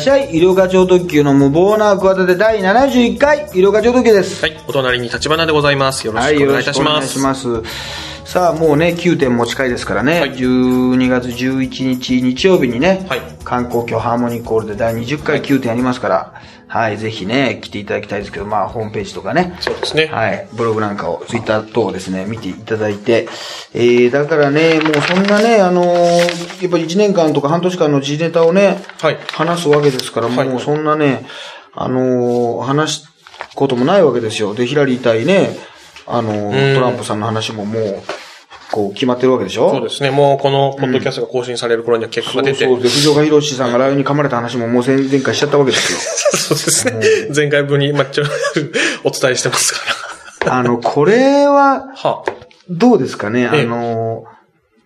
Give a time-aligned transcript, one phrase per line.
[0.00, 0.34] っしゃい。
[0.34, 4.42] 医療課長特急の無謀な企て第71回、医療課長特急です。
[4.42, 6.06] はい、お隣に立花でございます。
[6.06, 7.58] よろはい、しくお願いいたしましくお願いしす。
[7.58, 8.24] ます。
[8.24, 16.59] さあ、もうね、9点も近いですからね、はい12月11日日曜日にね、はい観光協ハーモニーコールで第20回9点ありますから、はい、
[16.96, 20.06] ぜひね、来ていただきたいですけど、まあ、ホームページとかね、そうですね。
[20.06, 20.48] はい。
[20.52, 23.28] ブログなんかを、ツイッター等をですね、見ていただいて、
[23.74, 31.26] えー、だからね、もうそんなね、あのーやっぱり1年間とか半年間の時ネタをね、はい話すわけですから、はいもうそんなね、
[31.74, 33.08] あのー話す
[33.56, 34.54] こともないわけですよ。
[34.54, 35.50] で、ヒラリー対ね、
[36.06, 38.02] あのーうんトランプさんの話ももう、
[38.72, 39.70] こう、決まってるわけでしょ？
[39.70, 40.10] そうですね。
[40.10, 42.64] もうこのポッドキャストが更新される頃には結果が出て。
[42.64, 45.98] そうそうで、藤岡弘さんがライオンに噛まれた話ももう前前回しちゃったわけですよ。
[46.38, 46.64] そうで
[47.02, 47.32] すね。
[47.34, 48.24] 前回分に、まあ、ちょ
[49.04, 51.86] お伝えしてますかあの、これは、
[52.68, 54.24] どうですかね、あええの、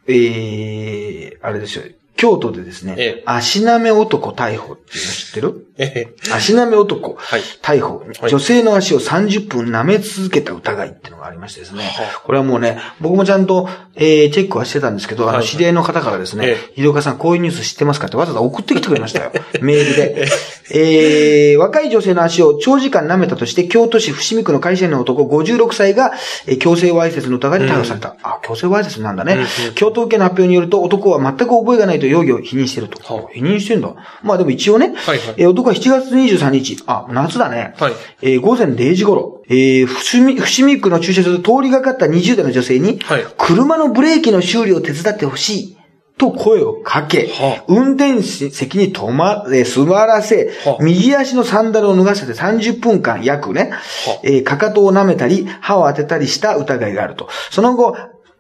[0.09, 1.84] ええあれですよ。
[2.17, 3.23] 京都でですね、ええ。
[3.27, 5.67] 足なめ男逮捕っていうの知ってる？
[5.79, 6.33] ええ。
[6.33, 7.41] 足なめ男、はい。
[7.61, 8.31] 逮捕、はい。
[8.31, 19.33] 女性の足を30分舐め続けた疑いっていうのがありましてですね、はこれはもうね、僕もちゃんと、えーチェックはしてたんですけど、あの、はい知り合いの方からですねえ、井岡さんこういうニュース知ってますかってわざわざ送ってきてくれましたよ。
[19.61, 20.28] メールで。
[20.70, 26.12] えー若い女性の足を長時間舐めたとして、京都市伏見区の会社員の男56歳が、
[26.47, 28.17] えー強制わいせつの疑いで逮捕された。
[28.23, 29.45] あ、強制わいせつなんだね。
[29.75, 33.15] 京都府警の発表によると、男は全く覚えがないと容疑を否認していると。
[33.15, 33.95] はあ否認してんだ。
[34.23, 37.75] まあでも一応ね、はいはいえー男は7月23日、あ、夏だね。
[37.78, 45.73] はいえー午前0時頃、えー伏見、伏見区の駐車場で通りがかった20代の女性に、はい車のブレーキの修理を手伝ってほしい。
[46.17, 53.79] と声をかけ、はあ運転席に止ま、えー座らせ、はあ右足のサンダルを脱がせて30分間約ね、あ
[54.23, 57.29] えーかかとを舐めたり、歯を当てたりした疑いがあると。
[57.51, 57.97] その後、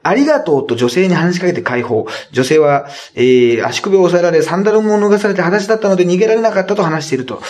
[0.06, 2.06] ありがとうと女性に話しかけて解放。
[2.30, 7.42] 女性は、えー足首を押さえられ、サンダルも脱がされて裸足だったので逃げられなかったと話していると。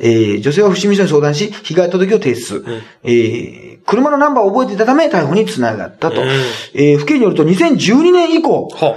[0.00, 2.64] えー女性は伏見署に相談し、被害届を提出。
[3.04, 6.20] えー車のナンバーを覚えていたため逮捕につながったと。
[6.22, 6.28] うん
[6.74, 8.96] えー府警によると2012年以降、は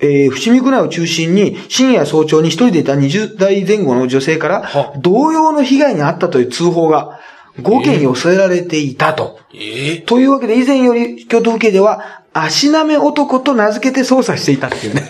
[0.00, 7.20] えー伏見区内を中心に深夜早朝に一人でいた20代前後の女性からは同様の被害に遭ったという通報が
[7.60, 9.40] 5件寄せられていたと。
[9.54, 15.08] ええというわけで以前より京都府警では足なめ男と名付けて捜査していたっていうね。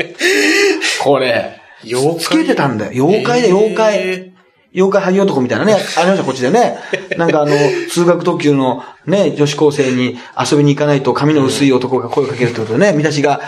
[1.02, 1.60] これ。
[1.84, 3.06] 妖怪つけてたんだよ。
[3.06, 3.96] 妖怪だよ、妖怪。
[3.96, 4.32] え
[4.76, 6.76] 妖怪萩男みたいなね、 ありました、こっちでね。
[7.16, 7.56] なんかあの、
[7.90, 13.40] 通学特急のね、女子高生に遊びに行かないと髪の薄い男が声をかけるってことでね、見出しが。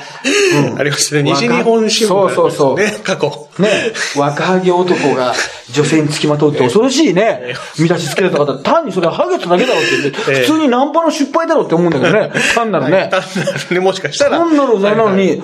[0.72, 1.22] うんありましたね。
[1.24, 2.76] 西日本新聞そうそうそう。
[2.78, 3.48] ね、過去。
[3.58, 3.68] ね、
[4.16, 5.34] 若ハゲ男が
[5.72, 7.54] 女性につきまとうって 恐ろしいね。
[7.78, 12.30] 見出しつけられた方、単にそれはハゲただけだろうって言って、ええ普通にナンパの失敗だろうって思うんだけどね。
[12.54, 13.08] 単なるね。
[13.10, 14.38] 単なるね、もしかしたら。
[14.38, 15.42] 単なるなのに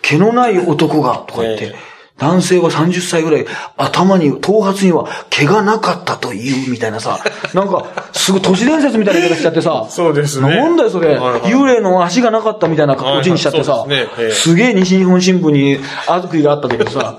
[0.00, 1.76] 毛のない男が、とか言ってええ、
[2.18, 3.46] 男性は30歳ぐらい、
[3.76, 7.18] 頭に、頭髪には毛がなかったという、みたいなさ、
[7.52, 10.48] なんか、すごい都市伝説みたいな言い方しちゃってさ、そうですね。
[10.48, 11.40] なんだよそれ、はいはい。
[11.42, 13.98] 幽霊の足がなかったみたいな感じにしちゃってさはいはい。
[13.98, 14.10] すね。
[14.18, 17.16] ええ、すげえ西日本新聞に悪意があったけどさ、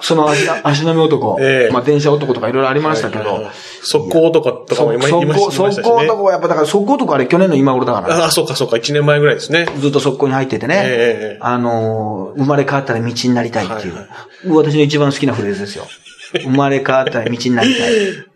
[0.00, 3.48] その足 足並み男、ええまあ電車男とかいろいろありましたけど、
[3.82, 8.24] 速攻男とかも今言いました速攻、速攻男はやっぱだから速攻男あれ去年の今頃だから。
[8.24, 9.66] ああ、そうかそうか、1年前ぐらいですね。
[9.78, 10.82] ずっと速攻に入っててね。
[10.84, 13.94] ええあのー生まれ変わったら道になりたいっていう。
[13.94, 14.06] はい
[14.48, 15.86] 私の一番好きなフレーズですよ。
[16.32, 17.90] 生まれ変わったら道になりたい。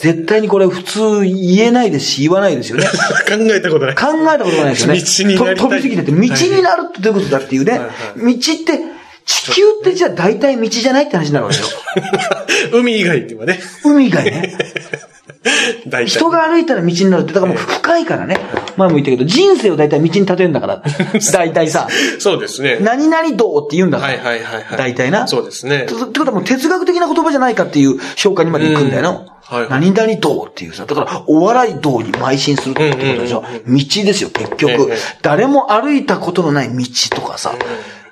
[0.00, 2.84] 絶対にこれ普通言えないですし言わないですよね。
[2.84, 3.94] 考えたことない。
[3.94, 5.00] 考えたことがないですよね。
[5.00, 7.72] 道になりたいと飛びすぎてて、道になるってどういうことだっていうね。
[7.72, 7.90] はいはい
[8.34, 8.80] 道って、
[9.26, 11.64] 地球ってじゃあ大体道じゃないって話になるわけよ。
[12.72, 13.58] 海以外っていうね。
[13.84, 14.56] 海以外ね。
[15.88, 16.06] 大体。
[16.06, 18.36] 人が歩いたら道になるって、だからもう深いからね。
[18.76, 20.82] 前も言ったけど、人生を大体道に例えるんだから。
[21.32, 21.88] 大体さ、
[22.18, 22.78] そうですね。
[22.80, 24.12] 何々道って言うんだから。
[24.12, 24.78] はいはいはいはい。
[24.78, 25.26] 大体な。
[25.26, 25.94] そうですねって。
[25.94, 29.10] ことはもう哲学的な言葉じゃないかっていう評価にまで行くんだよな。
[29.10, 33.42] うんはい何々道っていうさ、だからお笑い道に邁進するってことでしょ。
[33.42, 36.84] 道ですよ、結局、ええ誰も歩いたことのない道
[37.16, 37.56] とかさ。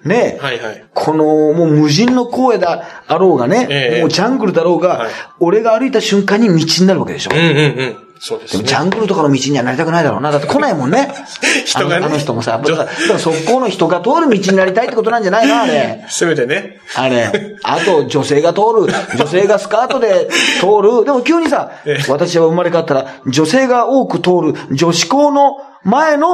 [0.05, 0.85] ねえ、はいはい。
[0.95, 5.11] この、もう無人の荒野だあろうがね、ええもうジャングルだろうが、はい
[5.41, 7.31] 俺が歩いた瞬間に道になるわけでしょ。
[7.35, 7.97] うんうんうん。
[8.21, 8.75] そうですねでもジ。
[8.75, 10.33] ャングルとかの道にはなりたくないだろうな。
[10.33, 11.09] だって来ないもんね。
[11.65, 15.61] 人がねあのあの人もさ、だからだから速攻の人が通る道になりたいってことなんじゃないの？
[15.61, 16.05] あれ。
[16.11, 16.81] せめてね。
[16.97, 17.31] あれ、
[17.63, 20.29] あと女性が通る、 女性がスカートで
[20.61, 26.29] 通る、でも急にさええ、私は生まれ変わったら、女性が多く通る女子校の前の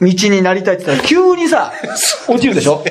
[0.00, 1.72] 道になりたいって言ったら、急にさ、
[2.28, 2.84] 落ちるでしょ？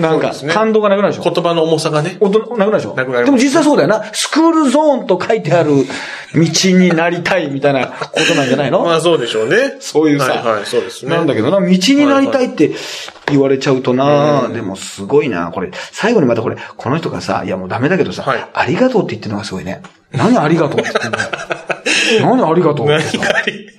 [0.00, 1.30] なんか感動がなくなるでしょ？
[1.32, 2.16] 言葉の重さがね。
[2.20, 4.04] おとなくなるでしょなくなりますでも実際そうだよな。
[4.12, 5.70] スクールゾーンと書いてある
[6.34, 6.42] 道
[6.76, 9.76] になりたいみたいなことなんじゃないのまあそうでしょうね。
[9.80, 11.14] そういうさはいはい、そうですね。
[11.16, 12.72] なんだけどな、道になりたいって
[13.28, 19.82] 言われちゃうとな、でもすごいな、これ、最後にまたこれ、この人がさ、いやもうダメだけどさ、はいありがとうって言ってるのがすごいね。
[20.12, 22.22] 何ありがとうって言って。
[22.22, 23.18] 何ありがとうってさ。
[23.18, 23.70] 何かり。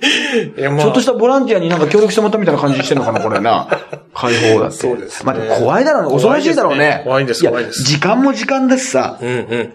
[0.68, 0.78] まあ。
[0.78, 3.68] ちょっとしたボランティアになんか協力してもらったみたいな感じしてんのかな、これな。
[4.14, 4.76] 解放だって。
[4.76, 6.12] そうですねまあでも怖いだろうね。
[6.12, 7.02] 恐ろしいだろうね。
[7.04, 9.72] 怖いですね怖いですや、時間も時間だしさ、うんうん。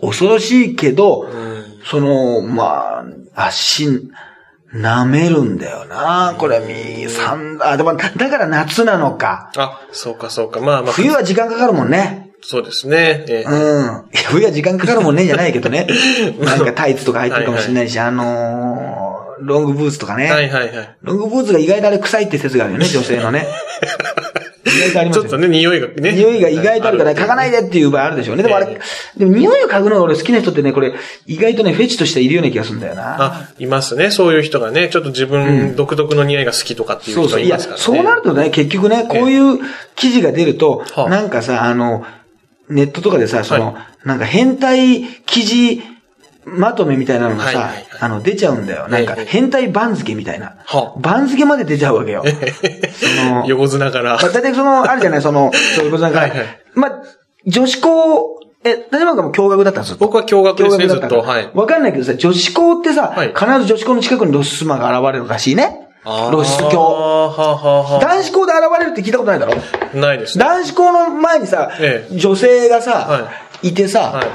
[0.00, 1.30] 恐ろしいけど、ん
[1.84, 3.02] その、ま
[3.34, 3.88] あ、足、
[4.74, 6.36] 舐めるんだよな。
[6.38, 9.50] これ、み、三、あ、でも、だから夏なのか。
[9.56, 10.60] あ、そうかそうか。
[10.60, 10.92] まあまあ。
[10.92, 12.29] 冬は時間かかるもんね。
[12.42, 13.24] そうですね。
[13.28, 13.52] えうん。
[13.52, 15.86] いや冬は時間かかるもんね、じゃないけどね。
[16.40, 20.30] なんかタイツとか入ってるかもしれないし、あのー、ロングブーツとかね。
[20.30, 20.96] はいはいはい。
[21.02, 23.46] ロングブーツが意外とあれ臭いって説があるよね、 女性のね。
[24.64, 26.12] 意外とありますよちょっとね、匂いがね。
[26.12, 28.42] 匂いが意外とあるから、嗅がないでっていう場合あるでしょうね。
[28.42, 28.80] でもあえれ、
[29.16, 30.94] でも匂いを嗅ぐのが俺好きな人ってね、これ、
[31.26, 33.22] 意外とね、フェチとしているような気がするんだよな。
[33.22, 34.10] あ、いますね。
[34.10, 37.40] そういう人がね、ちょっと自分独特の匂いが好きとかっていうそうそう。
[37.40, 37.98] いや、人いますからね。
[37.98, 39.58] そうなるとね、結局ね、こういう
[39.96, 42.04] 記事が出ると、はあなんかさ、あの、
[42.70, 45.82] ネットとかでさ、その、はなんか変態記事
[46.44, 48.88] まとめみたいなのがさ、あの、出ちゃうんだよ。
[48.88, 50.56] なんか、ええ変態番付みたいな。
[50.64, 52.24] はあ番付まで出ちゃうわけよ。
[52.24, 54.14] その、横綱から。
[54.14, 56.38] まあ、大体その、あるじゃない、その、そういうことなんか、はいはい
[56.74, 56.92] まあ、
[57.46, 59.96] 女子校、え、大丈夫かも驚愕だったんですよ。
[60.00, 61.20] 僕は驚愕ですね、ずっと。
[61.20, 61.50] はい。
[61.54, 65.88] わかんないけどさ、女子校ってさ、はい必ず女子校の近くに露出魔が現れるらしいね。
[66.04, 67.98] 露出狂。
[68.00, 69.52] 男子校で現れるって聞いたことないだろ？
[69.52, 70.44] あないですね。
[70.44, 73.30] 男子校の前にさ、ええ女性がさ、、は
[73.62, 74.26] いてさ、はい。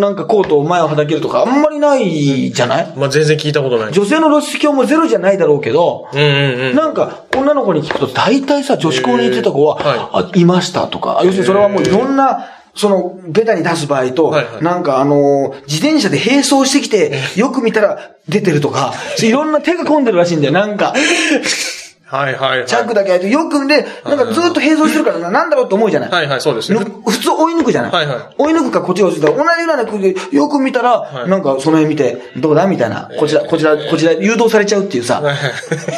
[0.00, 2.92] なんかコートを前をはだけるとかあんまりないじゃない？
[2.96, 3.92] まあ全然聞いたことない。
[3.92, 6.26] 女性の露出狂もゼロじゃないだろうけど、うんうん
[6.70, 6.74] うん。
[6.76, 12.46] なんか、女の子に聞くと、大体さ、女子校に行ってた子は、えーはいあ、いましたとか、要するにそれはもういろんな、
[12.78, 20.94] その、ベタに出す場合と、はいはいなんかあのー自転車で並走してきて、よく見たら出てるとか、 いろんな手が込んでるらしいんだよ、なんか。
[22.10, 22.66] はいはいはい。
[22.66, 26.10] チャックだけ開いて、よく見て、なんかずっと並走してるからな、 なんだろうと思うじゃない。
[26.10, 26.80] はいはい、そうですね。
[26.80, 28.18] の普通追い抜くじゃない、はいはい。
[28.38, 31.28] 追い抜くかこっちが追い抜くか、同じぐらいの空気で、よく見たら、い。
[31.28, 35.22] なんかその辺見て、どうだみたいな、こちら、こちら、こちら、誘導されちゃうっていうさ、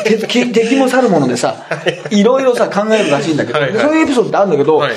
[0.05, 1.55] 敵も去るものでさ、
[2.11, 3.79] いろいろさ、考えるらしいんだけど、はいはい。
[3.79, 4.93] でそういうエピソードってあるんだけど、はい。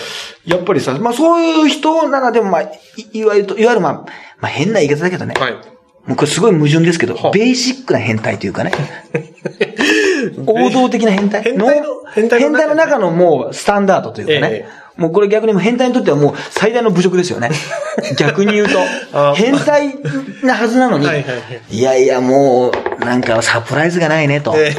[0.48, 2.69] やっぱりさ、まあそういう人ならでも、まあ、い
[3.13, 3.94] いわゆると、いわゆるまあ、
[4.39, 5.72] まあ変な言い方だけどね、はい。
[6.05, 8.71] もうこれすごい矛盾ですけど、はあベーシックな変態というかね。
[10.47, 14.65] 王道的な変態変態の変態の中のもうスタンダードというかね。
[14.65, 17.50] えもうこれ逆にもう変態にとってはもう最大の侮辱ですよね。
[18.17, 18.79] 逆に言うと
[19.13, 19.33] あ。
[19.35, 19.95] 変態
[20.44, 21.07] なはずなのに。
[21.07, 21.41] はいはいはい
[21.75, 22.71] いやいやも
[23.01, 24.53] う、なんかサプライズがないねと。
[24.56, 24.71] え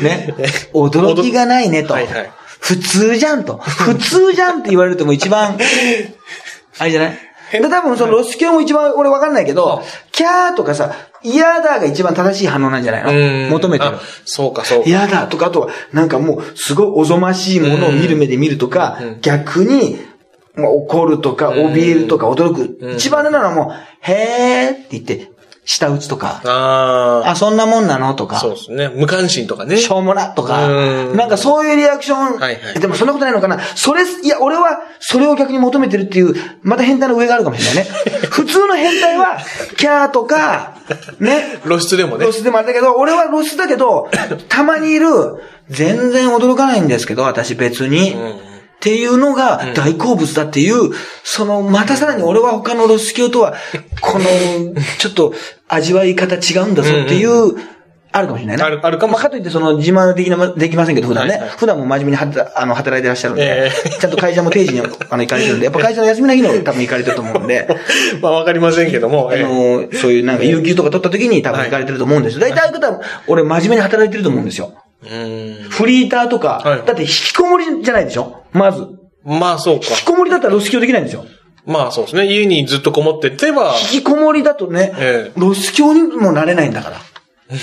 [0.00, 0.34] ね。
[0.72, 2.30] 驚きがないねとはいはい。
[2.60, 3.58] 普通じゃんと。
[3.58, 5.58] 普通じゃんって言われるともう一番、
[6.78, 7.18] あれじゃない？
[7.52, 13.50] で多分そのロス教も一番俺わかんないけど、キャーとかさ、嫌だが一番正しい反応なんじゃないうん。
[13.50, 13.96] の求めてる。
[13.96, 14.00] あ。
[14.24, 14.88] そうかそうか。
[14.88, 19.98] 嫌だとか、あとは、なんかもう、すごいおぞましいものを見る目で見るとか、逆に、
[20.54, 22.94] まあ、怒るとか、怯えるとか、驚く。
[22.94, 25.30] 一番なのはもう、へーって言って、
[25.68, 28.14] 舌打ちとか、ああ、そんなもんなの？
[28.14, 28.88] とかあ。、そうですね。
[28.88, 29.76] 無関心とかね。
[29.76, 30.30] しょうもな？
[30.30, 37.96] とかう、んなんかそういうリアクション、はいはいでもそんなことないのかなそれ、いや、俺はそれを逆に求めてるっていう、また変態の上があるかもしれないね。
[38.32, 39.38] 普通の変態は、
[39.76, 40.76] キャーとか、
[41.20, 42.32] ね、露出でもね露。
[42.32, 44.08] 出でもあれだけど、俺は露出だけど、
[44.48, 45.08] たまにいる、
[45.68, 48.16] 全然驚かないんですけど、私別に。
[48.78, 50.92] っていうのが大好物だっていう、
[51.24, 53.54] その、またさらに俺は他の露出狂とは、
[54.00, 54.24] この、
[54.98, 55.34] ちょっと
[55.66, 57.56] 味わい方違うんだぞっていう、
[58.10, 58.62] あるかもしれないね。
[58.62, 61.32] あるあるかもしれないまあ、かといってその自慢はできな、できませんけど、普段ね。
[61.32, 67.68] はいはい普段も真面目にはたあの働いてらっしゃるんで、ええちゃんと会社も定時にあの行かれてるんで、やっぱ会社の休みの日の 多分行かれてると思うんで、
[68.22, 69.28] まあわかりませんけども。
[69.30, 72.40] あええの、そういうなんか、有給とか取った時に多分行かれてると思うんですよ。
[72.40, 74.72] 大体ああいう方は、俺真面目に働いてると思うんですよ。
[75.02, 75.68] うん。
[75.70, 78.42] フリーターとか、はいだって引きこもりじゃないでしょ？
[78.52, 78.86] まず。
[79.24, 79.96] まあそうか引。
[79.96, 81.24] きこもりだったら露出狂できないんですよ。
[81.66, 82.26] まあそうですね。
[82.26, 86.96] 家にずっとこもっててば、引きこもりだとね、ええ露出狂にもなれないんだから。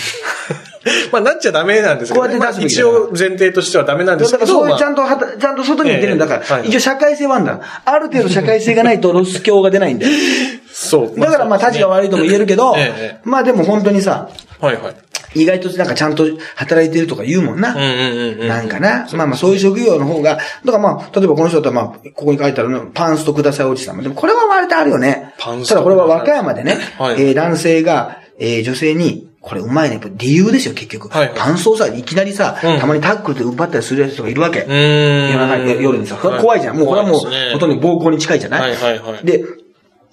[1.11, 7.59] まあなっちゃダメなんですけど、こうやって出すべき一だな応前提としてはダメなんですだからけど、まあそういうちゃんとはた、ちゃんと外に出てるんだから、ええはい一応社会性はあるんだ。
[7.85, 10.05] ある程度社会性がないと露出狂が出ないんで。
[10.71, 11.19] そう。
[11.19, 14.29] だからまあ、立ちが悪いとも言えるけど、ええまあでも本当にさ、
[14.61, 14.95] はいはい。
[15.35, 16.25] 意外となんかちゃんと
[16.55, 17.73] 働いてるとか言うもんな。
[17.73, 18.47] うんうんうんうん。
[18.47, 19.07] なんかな。
[19.13, 24.01] まあまあそういう職業の方が、だからまあ、例えばこの人だったらまあ、ここに書いてあるの、パンストくださいおじさん。
[24.01, 25.33] でもこれは割とあるよね。
[25.37, 29.99] パンストただこれは和歌山でね、はいえー男性が、えー女性に、これうまいね。
[30.17, 31.07] 理由ですよ、結局。
[31.09, 34.61] はいはいパンストをさ、いきなりさ、うんたまにタックルで奪ったりする人がいるわけ。
[34.61, 35.31] うーん。
[35.31, 36.77] 夜中に、さ、はい怖いじゃん。
[36.77, 37.19] もうこれはもう、
[37.53, 39.43] ほとんど暴行に近いじゃない、はいはいはいで、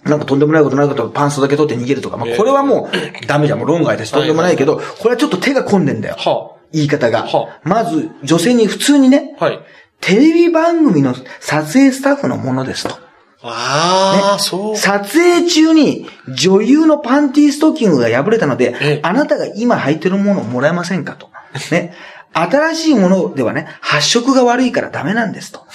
[0.05, 2.17] なんかとんでもないことないことパンストだけ取って逃げるとか。
[2.17, 3.59] まあ、これはもうダメじゃん。
[3.59, 6.17] もう論外だし、とんでもないけど、これはちょっと手が込んでんだよ。
[6.19, 7.61] は言い方がは。
[7.63, 9.45] まず、女性に普通にね、あ。
[9.45, 9.61] はい。
[10.01, 12.99] テレビ番組の撮影スタッフのものですと。
[13.45, 14.77] ああ、そう。
[14.77, 21.29] 撮影中に女優のパンティーストッキングが破れたのええで、あなたが今履いてるものをもらえませんかと。
[21.71, 21.95] ね。
[22.33, 25.67] 新しいものではね、発色が悪いからダメなんですと。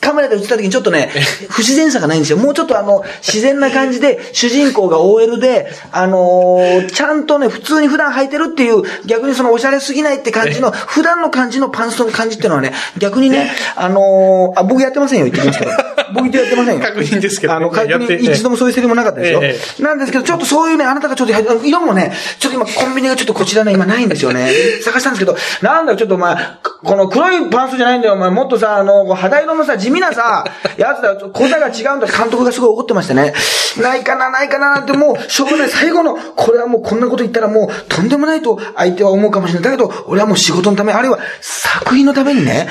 [0.00, 1.10] カメラで映った時にちょっとね、
[1.48, 2.38] 不自然さがないんですよ。
[2.38, 15.70] もうちょっとあの、自然な感じで、主人公が OL で、あのーちゃんとね、普通に普段履いてるっていう、逆にそのおしゃれすぎないって感じの、普段の感じのパンストの感じっていうのはね、逆にね、あのーあ、僕やってませんよ、言ってきますけど。
[16.12, 16.80] 僕やってませんよ。
[16.84, 19.40] 確認ですけどねあの、確認、一度もそういうセリフもなかったですよ。
[19.42, 24.50] ええなんですけど、ちょっとそういうね、あなたがちょっと、色もね、ちょっと今コンビニがちょっとこちらね、今ないんですよね。
[24.82, 30.46] 探したんですけど、なんだよ、ちょっとお前、この黒いパンツじゃないんだよ、お前、もっとさ、あの、肌色のさ、地味なさ、
[30.78, 33.34] やつだよ、小座が違うんだ、監督がすごい怒ってましたね。
[33.82, 39.76] ないかな、ないかな、なんてもう、しょうがない、最後の、これはもうこんなこと言ったらもう、とんでもないと相手は思うかもしれない。
[39.76, 42.66] だけど、俺はもう仕事のため、あるいは作品のためにね、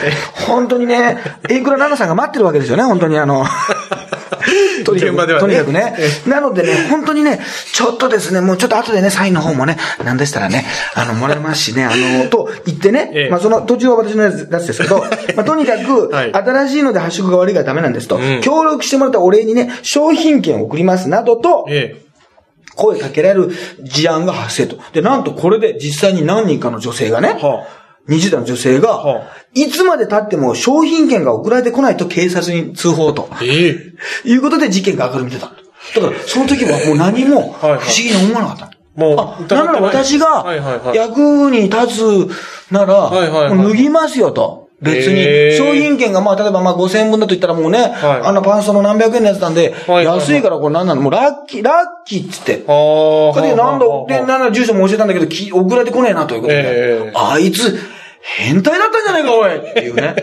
[0.48, 3.46] 本当にね、エイクラナナさんが待ってるわけですよね、本当にあの、
[4.86, 5.96] とにかく、ねとにかくね。
[6.28, 7.40] なのでね、本当にね、
[7.74, 15.00] ちょっとですね、もうちょっと後でね、サインの方もね、なんでしたらね、あの、もらえますしね、あの、と言ってね、ええまあその途中は私のやつですけど、
[15.36, 22.10] まあとにかく、はい新しいので発色が悪いからダメなんですと、ん協力してもらったお礼にね、商品券を送りますなどと、ええ。
[22.76, 24.78] 声かけられる事案が発生と。
[24.94, 27.66] で、なんとこれで実際に何人かの女性がね、は
[28.08, 33.30] 20代の女性が、はあいつまで経っても商品券が送られてこないと警察に通報と。
[33.42, 33.70] え
[34.26, 34.30] え。
[34.30, 35.48] いうことで事件が明るみ出た。
[35.48, 38.79] だから、その時はもう何も不思議に思わなかった。
[39.00, 40.46] もうあ、なら私が
[40.94, 44.68] 役に立つなら、脱ぎますよと。
[44.82, 45.58] 別に。
[45.58, 47.92] 商品券がまあ、例えばまあ5000円分だと言ったらもうね、はい
[48.28, 51.02] あんなパンストの何百円のやつなんで、安いからこれ何なの？
[51.02, 52.64] もうラッキー、ラッキーっつって。
[52.68, 53.42] ああ。
[53.42, 56.62] で、なんだ、で、ななんだ、住所も教えたんだけど、き送られてこねえなということで。
[56.64, 57.78] ええあいつ、
[58.22, 60.16] 変態だったんじゃないか、おいっていうね。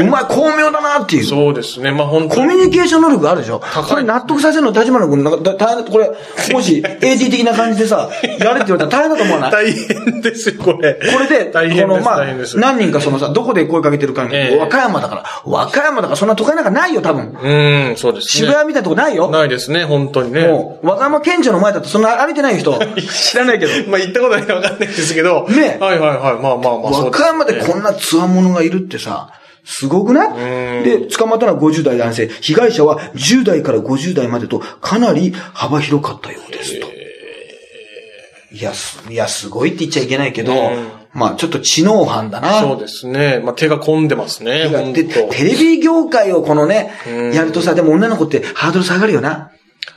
[0.00, 1.24] お前、巧妙だなっていう。
[1.24, 1.90] そうですね。
[1.92, 6.10] まあ本当コミュニケーション能力があるでしょこれ納得させるの、立花君、なんか、だ大変、これ、
[6.52, 9.50] もし、AD 的な感じでさ、やれって言われたら大変だと思わない？
[9.52, 10.94] 大変ですよ、これ。
[10.94, 12.24] これで、大変この、まあ
[12.56, 17.36] 何人かそのさ、どこで声かけてるかに、ええ和歌山だから、和歌山だから、そんな都会なんかないよ、多分。
[17.42, 18.46] うん、そうですね。
[18.46, 19.30] 渋谷みたいなとこないよ？
[19.30, 20.42] ないですね、本当にね。
[20.46, 22.78] もう、和歌山県庁の前だとそんな歩いてない人、
[23.12, 23.72] 知らないけど。
[23.90, 25.46] まあ行ったことないかわかんないですけど。
[25.48, 26.18] ねはいはいはい。
[26.42, 29.32] まあまあまあ、そう和歌山でこんなつわものがいるってさ、
[29.64, 30.26] すごくな
[30.80, 30.84] い？
[30.84, 32.28] で、捕まったのは50代男性。
[32.28, 36.88] 被害者は10代から50代までとかなり幅広かったようですと。
[38.50, 40.52] いや、すいや、すごいって言っちゃいけないけど、
[41.14, 42.60] まあちょっと知能犯だな。
[42.60, 43.40] そうですね。
[43.42, 46.90] まあ手が込んでますね、本で、当テレビ業界をこのね、
[47.32, 49.52] やるとさ、でも女の子ってハードル下がるよな。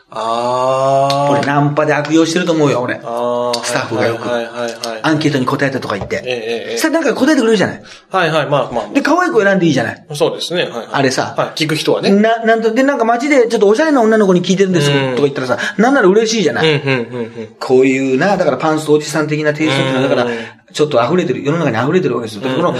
[0.09, 1.31] ああ。
[1.31, 2.95] 俺ナンパで悪用してると思うよ、俺。
[3.03, 3.59] ああ。
[3.63, 4.99] スタッフがよくはいはいはいはい。
[5.03, 6.21] アンケートに答えたとか言って。
[6.25, 6.31] ええ
[6.71, 7.83] ええそしたらなんか答えてくれるじゃない？
[8.09, 10.05] はいはい、まあまで、可愛い子選んでいいじゃない？
[10.09, 10.15] あ。
[10.15, 10.63] そうですね。
[10.63, 10.87] はいはい。
[10.91, 12.11] あれさはい、聞く人はね。
[12.11, 16.75] な、なんと、で、なんか街でちょっとおしゃれな女の子に聞いてるんですとうんか言ったらさ、なんなら嬉しいじゃない？
[16.75, 17.55] うんうんうんうん。
[17.59, 20.37] こういうな、だからパンストおじさん的なテイストっていうのは、だからうん、
[20.71, 22.41] ちょっと溢れてる、世の中に溢れてるわけですよ。
[22.43, 22.77] だからこの、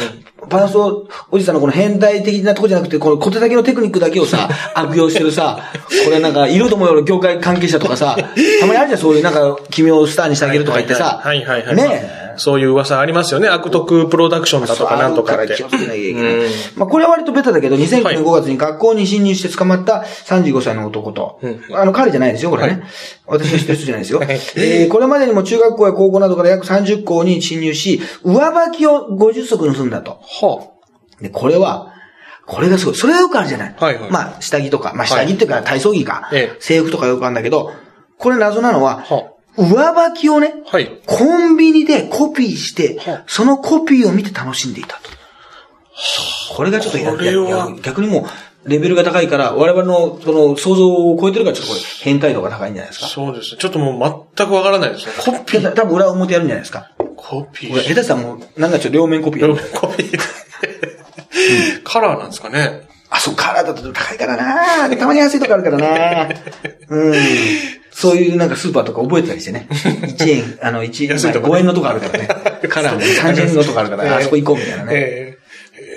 [0.50, 5.60] パンストおじさんのこの変態的なとこじゃなくて、この小手先のテクニックだけをさ、 悪用してるさ、
[6.06, 8.16] これなんか、いると思うよ、業界関係者とかさ、
[8.60, 11.76] たまにあるじゃん、そういうなんか、君をスターにしてあげるとか言ってさ、はいはいはい。
[11.76, 13.48] ねまあそういう噂ありますよね。
[13.48, 15.56] 悪徳プロダクションだとかなんとかって。
[15.56, 16.52] 気をつけなきゃいけないうん。
[16.76, 21.40] まあ、これは割とベタだけど、2009はい年5月に学校に侵入して捕まった35歳の男と、
[21.74, 22.84] あの、彼じゃないですよ、これね。
[23.26, 24.20] 私の人じゃないですよ。
[24.24, 30.20] はいえーこれまでにも中学校や高校などから約30校に侵入し、上履きを50足盗んだと。
[30.22, 30.68] は
[31.22, 31.94] で、これは、
[32.46, 32.96] これがすごい。
[32.96, 33.76] それはよくあるじゃない。
[33.78, 37.72] はいはいまあ、下着とか、まあ、下着っていうか体操着か、ええ制服とかよくあるんだけど、
[38.18, 40.72] これ謎なのは、は上履きをね、あ。
[40.72, 41.02] はい。
[41.06, 45.10] コンビニでコピーしてはあ、そのコピーを見て楽しんでいたと。
[46.56, 48.28] これがちょっとやこれは逆にも
[48.66, 53.08] う、レベルが高いから、我々のその想像を超えてるから、ちょっとこれ、変態度が高いんじゃないですか？
[53.08, 53.58] そうですね。
[53.60, 55.14] ちょっともう全くわからないですね。
[55.20, 55.72] コピー。
[55.74, 56.90] 多分裏表やるんじゃないですか？
[57.16, 57.96] コピこれ、下ー。
[57.96, 59.56] 手したらもう、なんかちょっと両面コピーやる。
[59.74, 60.20] コピー。
[61.84, 62.88] カラーなんですかね？
[63.10, 66.36] あ、そう、カラーだと高いからなでたまに安いとこあるからな
[66.90, 67.14] うん。
[67.96, 69.68] そういうなんかスーパーとか覚えてたりしてね。
[69.72, 72.28] 1円、あの、1円、安いとこ5円のとこあるからね。
[72.68, 74.92] カラーも30円のとこあるから、あそこ行こうみたいなね。
[74.94, 75.38] え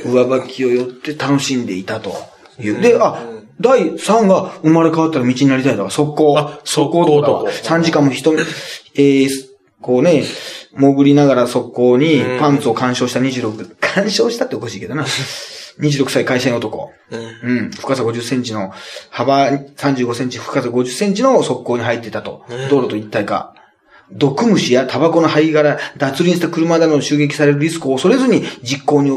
[0.06, 2.14] 上履きを寄って楽しんでいたと
[2.60, 2.80] いう。
[2.80, 3.20] で、あ、
[3.60, 6.38] 第3が生まれ変わったら道になりたいだから、速攻。
[6.38, 8.32] あ速攻とか速攻3時間も人、
[8.94, 9.28] えー、
[9.80, 10.22] こうね、
[10.76, 15.04] 潜りながら速攻にうんパンツを干渉した26、干渉したっておかしいけどな。
[15.80, 16.92] 26歳会社員男。
[17.10, 17.20] うん。
[17.20, 17.70] うん。
[17.70, 18.72] 深さ50センチの、
[19.10, 22.44] 幅35センチ、深さ50センチの側溝に入っていたと。
[22.70, 23.54] 道路と一体化。
[24.10, 29.10] 毒虫やタバコの灰殻、脱輪した車などの襲撃されるリスクを恐れずに実行に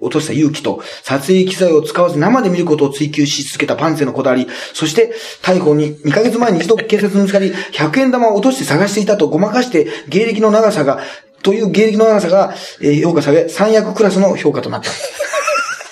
[0.00, 11.00] 落とした勇気と、撮影機材を使わず生で見ることを追求し続けたパンセのこだわり、そして逮捕に2ヶ月前に一度警察に見つかり、100円玉を落として探していたとごまかして芸歴の長さが、
[11.44, 14.90] という芸歴の長さが、えー評価され、三役クラスの評価となった。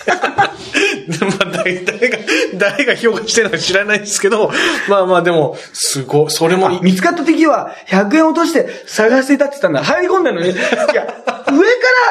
[0.06, 0.12] で
[1.26, 2.18] まあ、誰誰が、
[2.54, 4.50] 誰が評価してるのか知らないですけど、
[4.88, 9.82] まあまあでも、すごい、それも見つかった敵は100円落として探していたって言ったんだ。
[9.82, 10.50] 入り込んでるのに。
[10.52, 11.04] いや、上か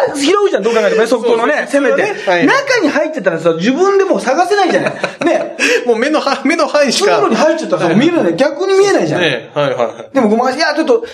[0.08, 2.01] ら拾うじゃん、どう考えてもね、 速攻のね、せめて。
[2.27, 4.93] はい中に入ってたらさ、自分でもう探せないじゃない。
[5.25, 5.58] ね。
[5.86, 7.17] もう目の範、目の範囲しか。
[7.17, 8.36] 通路に入っちゃったらさ、見えない。
[8.36, 9.22] 逆に見えないじゃん。
[9.22, 10.15] ねはいはいはい。
[10.15, 11.05] でもごまかし、いや、ちょっと、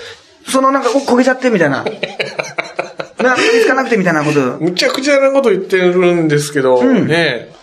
[0.47, 1.85] そのなんか、お焦げちゃってみたいな。
[3.23, 4.57] な見つかなくてみたいなこと。
[4.59, 7.53] むちゃくちゃなこと言ってるんですけど、んね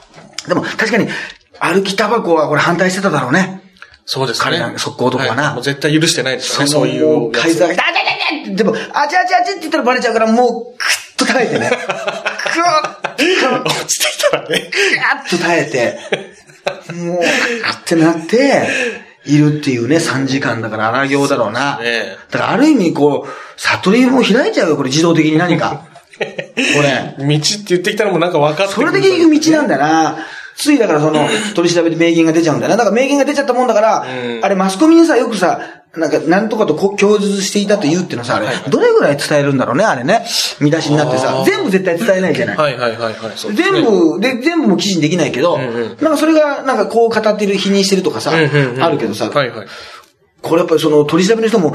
[0.48, 1.08] でも確かに、
[1.60, 3.62] 歩きタバコはこれ反対してただろうね。
[4.04, 4.44] そうですね。
[4.44, 7.42] 彼ら速攻とかはなはいもう絶対許してないですよね、そういもうやつ。
[7.42, 11.70] 改ざんあちゃちゃちゃってでも、あちゃあちゃあちゃって言ったらバレちゃうから、もう、くっと耐えてね。
[11.70, 11.76] くっ
[13.64, 14.70] 落ちてきたらね。
[15.14, 15.98] ガッと耐えて、
[16.94, 17.20] もう、
[17.62, 18.68] カってなって、
[19.24, 21.76] いるっていうね、3時間だから荒行だろうな。
[21.76, 25.86] そうねだからある意味、こう、悟りも開いちゃうよ、これ自動的に何か。
[26.18, 27.14] これ。
[27.18, 30.26] 道って言ってきたのもなんか分かってそれで結局道なんだな。
[30.56, 32.76] ついだからその、取り調べで名言が出ちゃうんだよな。
[32.76, 40.24] だから名言が出ちゃったもんだから、うんあれマスコミにさ、よくさ、なんか、なんとかとこ供述していたと言うっていうのさ、あれ、どれぐらい伝えるんだろうね、あれね。
[40.58, 42.56] 見出しになってさ全部絶対伝えないじゃない。
[42.56, 43.54] はいはいはいはい。
[43.54, 49.30] 全部、で、全部も記事にできないけど、なんかそれが、なんかこう語ってる、否認してるとかさ、あるけどさ。
[50.40, 51.74] これやっぱりその取り調べの人も、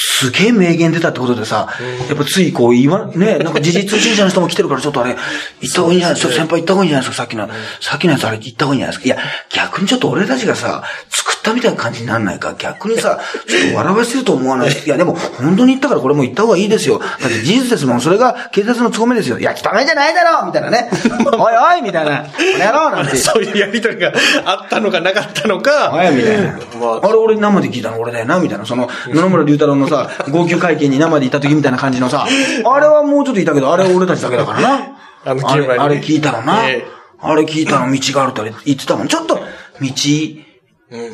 [0.00, 1.68] すげえ名言出たってことでさ、
[2.08, 5.16] やっぱついこう言わ、ね、なんか事実通信者の人も来てるからちょっとあれ、
[5.60, 7.48] 言った方がいいんじゃないですか、先輩言った方がいいんじゃないですか、さっきの、
[7.80, 9.14] さっきのやつあれ言った方がいいんじゃないですか？
[9.14, 9.18] いや、
[9.66, 12.54] 逆にちょっと俺たちがさ、作ったみたいな感じになんないか？
[12.58, 14.70] 逆にさ、 ちょっと笑わせると思わない？
[14.86, 16.98] いや、でも本当に言ったからこれも言った方がいいですよ。
[16.98, 18.00] だって事実ですもん。
[18.00, 19.38] それが警察の務めですよ。
[19.38, 20.90] いや、汚いじゃないだろみたいなね。
[21.38, 22.18] おいおいみたいな。
[22.22, 23.16] この野郎なんて。
[23.16, 24.12] そういうやりとりが
[24.44, 25.94] あったのかなかったのか。
[25.94, 26.58] あやみたいな。
[26.80, 27.98] まあれ俺生で聞いたの？
[28.00, 28.66] 俺だよな、みたいな。
[28.66, 34.98] その、野々村龍太郎のさ、号泣会見に生でいた時みたいな感じのさ、あれはもうちょっといたけど、あれは俺たちだけだからな。
[35.24, 36.68] あのあれ、あれ聞いたのな。
[36.68, 39.08] ええあれ聞いたの道があるって言ってたもん。
[39.08, 39.42] ちょっと、道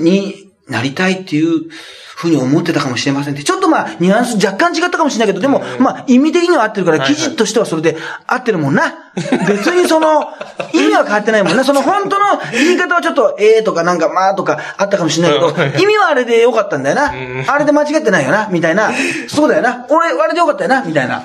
[0.00, 0.34] に
[0.68, 1.70] なりたいっていう
[2.24, 3.44] ふうに思ってたかもしれませんって。
[3.44, 9.12] ちょっとまあ、ニュアンス若干違ったかもしれないけど、でも、まあ、意味的には合ってるから、記事としてはそれで合ってるもんな。
[9.46, 10.28] 別にその、
[10.72, 11.64] 意味は変わってないもんな。
[11.64, 17.12] その本当の言い方はちょっと、ええとかなんか、まあとかあったかもしれないけど、意味はあれでよかったんだよな。
[17.46, 18.90] あれで間違ってないよな、みたいな。
[19.28, 19.86] そうだよな。
[19.88, 21.22] 俺、あれでよかったよな、みたいな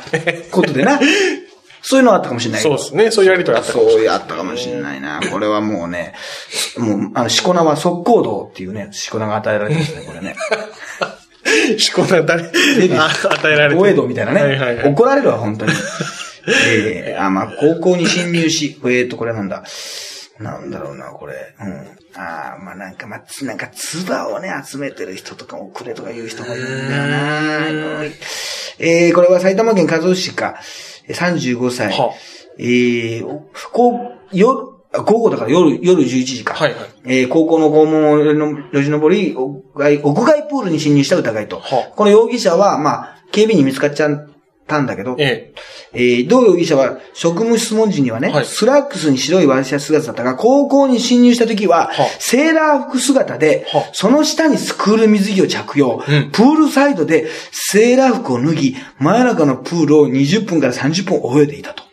[0.52, 1.00] ことでな。
[1.82, 2.62] そういうのはあったかもしれない。
[2.62, 3.12] そうですね。
[3.12, 5.22] そういうやりとりあったかもしそういうあったかもしれないな。
[5.32, 6.14] これはもうね、
[6.78, 10.36] もう、あの、しこ名は速攻道っていうね、しこ名が与えられてますね、これね。
[11.50, 11.80] れない。
[11.80, 13.82] しこな、誰、あ与えられてる。
[13.82, 14.42] 大江戸みたいなね。
[14.42, 14.90] はいはいはい。
[14.90, 15.72] 怒られるわ、本当に。
[16.68, 19.64] ええあ、まあ、高校に侵入し、えーと、これなんだ。
[20.40, 21.54] なんだろうな、これ。
[21.60, 22.00] うん。
[22.16, 28.04] ああ、まあなんか、まあ、つなんか、唾をね、集めてる人とかもくれとか言う人もいるんだよな。
[28.80, 31.92] えー、これは埼玉県加須市か、えー35歳。
[31.92, 32.12] は
[32.58, 36.54] えー、おこう、夜、あ午後だから夜、夜11時か。
[36.54, 41.60] はいはいえー高校の校門の路地登り、屋外、屋外プールに侵入した疑いと。
[41.60, 44.30] はこの容疑者は、まあ、警備員に見つかっちゃっ
[44.70, 45.52] たんだけど、え
[45.94, 46.00] え。
[46.00, 48.46] ー同容疑者は職務質問時にはね、はい。
[48.46, 56.30] スラックスに白いワイシャツ姿だったが、高校に侵入した時は、はセーラー服姿で、はその下にスクール水着を着用、うん。
[56.32, 61.84] プールサイドでセーラー服を脱ぎ、真夜中のプールを20分から30分泳いでいたと。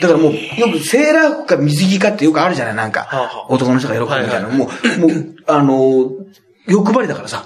[0.00, 4.48] だからもう、よくセーラー服か水着かってよくあるじゃないなんか、男の人が喜ぶみたいな。
[4.48, 4.58] はいはい。
[4.58, 7.44] もう、もう、あのー欲張りだからさ、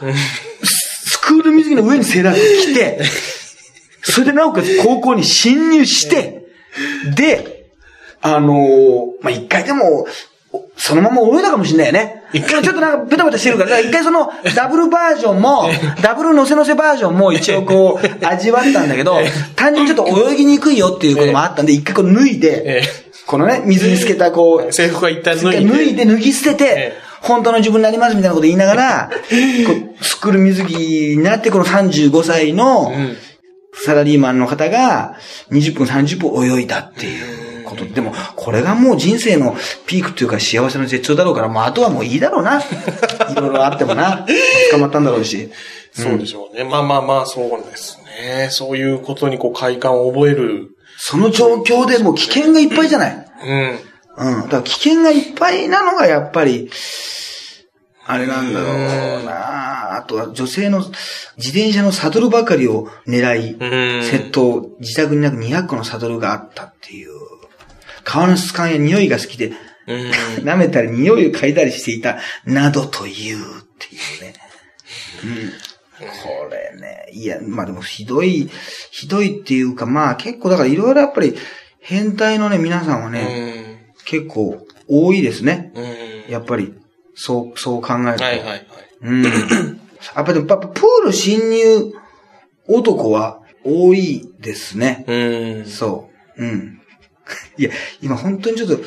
[0.65, 3.01] スクール水着の上にセーラー服着て、
[4.03, 6.45] それでなおかつ高校に侵入して、
[7.15, 7.71] で、
[8.21, 10.07] あのーまあ、一回でも、
[10.53, 12.25] おそのまま泳いだかもしんないよね。
[12.33, 12.63] 一回。
[12.63, 15.69] ちょっとなんかベタベタしてるから、一回そのダブルバージョンも、
[16.03, 19.19] ダブル乗せ乗せバージョンも一応こう味わったんだけど、
[19.57, 22.83] 単純にちょっと泳ぎにくいよっていうこともあったんで、一回こう脱いえでえ、
[23.27, 25.71] このね、水につけたこう、制服は一旦脱いで。
[25.71, 29.17] 脱いで脱ぎ捨てえてえ、本当の自分になりますみたいなこと言いながら、こ
[30.01, 33.17] うスクール水着になって、この35歳のん
[33.73, 35.17] サラリーマンの方が
[35.51, 37.91] 20分30分泳いだっていうことで。
[37.91, 39.57] でも、これがもう人生の
[39.87, 42.61] ピークっていうか幸せの絶頂だろうから、もうあとはもういいだろうな。
[43.31, 44.27] いろいろあってもな。
[44.71, 45.51] 捕まったんだろうし。
[45.93, 46.65] そうでしょうね。
[46.65, 48.49] まあまあまあ、そうですね。
[48.51, 50.69] そういうことにこう快感を覚える。
[50.99, 53.27] その状況でもう危険がいっぱいじゃない。
[53.45, 53.79] うん。
[54.17, 54.43] うん。
[54.43, 56.71] だから危険がいっぱいなのがやっぱり、
[58.05, 58.67] あれなんだろ
[59.21, 59.52] うな
[59.97, 63.61] あとは女性の自転車のサドルばかりを狙い、うん。
[64.01, 67.11] 窃盗、自宅になく200個のサドルがあったっていう。
[68.05, 69.53] 革の質感や匂いが好きで、
[69.87, 70.11] うん。
[70.45, 73.41] 舐めたり匂いを嗅いだりしていた、などというっ
[73.79, 74.35] ていうね。
[75.25, 75.53] うん。
[76.01, 78.51] これね、いや、まあでもひどい、
[78.91, 81.37] ひどいっていうか、まあ結構だからいろいろやっぱり
[81.81, 85.73] 変態のね、皆さんはね、結構多いですね。
[85.75, 86.33] うん。
[86.33, 86.75] やっぱり、
[87.15, 88.25] そう、そう考えると。
[88.25, 88.67] はいはいはい。
[89.03, 89.81] うん。
[90.15, 91.93] やっぱでも、やっぱプール侵入
[92.67, 95.05] 男は多いですね。
[95.07, 95.67] うん。
[95.67, 96.45] そう。
[96.45, 96.81] うん。
[97.57, 98.81] いや、今本当にちょっと、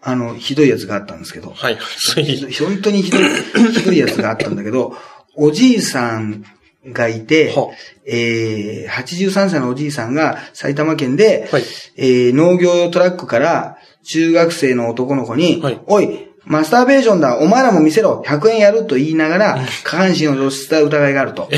[0.00, 3.22] あの、ひどいやつがあったんですけど、はい本当にひどい、
[3.72, 4.96] ひどいやつがあったんだけど、
[5.34, 6.44] おじいさん
[6.86, 7.70] がいては、
[8.06, 11.64] えー、83歳のおじいさんが埼玉県で、はい
[11.96, 21.48] えー、農業用トラックから中学生の男の子に、はいおい、マスターベーションだ、お前らも見せろ、100円やると言いながら、下半身を露出した疑いがあると。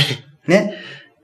[0.47, 0.75] ね。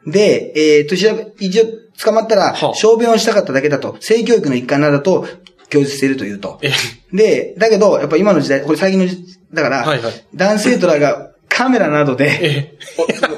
[0.07, 1.65] で、えー、と、調べ、一応
[2.03, 2.75] 捕まったらは、あ。
[2.75, 5.27] 小便をしたかっただけだと、性教育の一環などと
[5.69, 6.61] 供述しているというと。
[6.63, 6.71] え、
[7.13, 9.19] で、だけど、やっぱ今の時代、これ最近の時
[9.53, 10.27] だから、はいはい。
[10.35, 12.79] 男性トラがカメラなどで、え、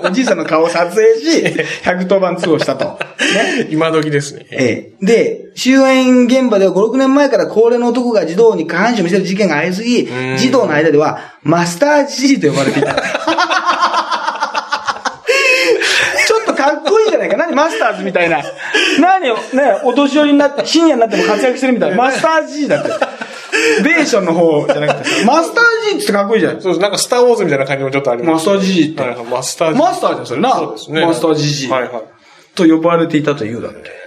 [0.03, 1.43] おおじいさんの顔を撮影し、
[1.85, 2.99] 110番通報したと。
[3.35, 3.69] ね。
[3.73, 4.47] 今時ですね。
[4.51, 5.05] ええ。
[5.05, 12.95] で、終演現場では5、6年前から高齢の男が児童に下半身を見せる事件が相次ぎん、児童の間では、マスターじじいと呼ばれていた。
[16.27, 17.37] ちょっとかっこいいじゃないか。
[17.37, 18.43] 何マスターズみたいな。
[19.01, 21.97] 何よ、ね、お年寄りになって、深夜になっても活躍してるみたいな。
[21.97, 22.91] マスターじじいだって。
[23.83, 25.09] ベーションの方じゃなくて。
[25.27, 26.63] マスターじじいってかっこいいじゃない？
[26.63, 26.83] そうです。
[26.83, 28.47] なんかスターウォーズみたいな感じもちょっとあります。
[28.47, 29.03] マスターじじいって。
[29.03, 30.53] はいはい、マスターマスターじゃん、それな。
[30.57, 31.01] そうですね。
[31.07, 31.71] マスターじじい。
[31.71, 31.93] はいはい。
[32.59, 33.99] と呼ばれていたというだって。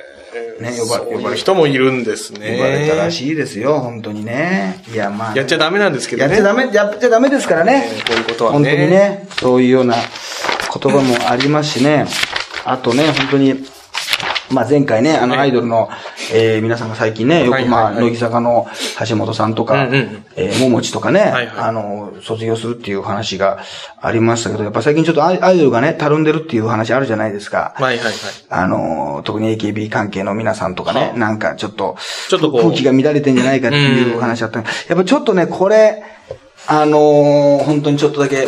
[0.61, 2.55] ね、呼ばそういう呼ばれ人もいるんですね。
[2.57, 4.83] 呼ばれたらしいですよ、本当にね。
[4.93, 5.35] いや、まあ。
[5.35, 6.35] やっちゃダメなんですけどね。
[6.35, 7.91] やっちゃダメ、やっちゃダメですからね。
[7.95, 12.05] えーこういうことはね本当にね、そういうような言葉もありますしね。
[12.63, 13.55] あとね、本当に、
[14.51, 15.89] まあ前回ね、あの、ねアイドルの、
[16.33, 18.67] えー皆さんが最近ね、よく、まあ、はい乃木坂の
[19.07, 19.87] 橋本さんとか、
[20.35, 21.21] えー、ももちとかね、
[21.57, 23.59] あの、卒業するっていう話が
[23.99, 27.73] ありましたけど、やっぱ最近ちょっとアイドルがね、たるんでるっていう話あるじゃないですか。
[27.77, 28.13] はいはいはい。
[28.49, 31.97] あの、特に AKB 関係の皆さんとかねは、あなんかちょっと、
[32.29, 34.59] ちょっとこう空気が乱れてんじゃないかっていう話あった。
[34.59, 36.03] やっぱちょっとね、これ、
[36.67, 38.47] あのー本当にちょっとだけ、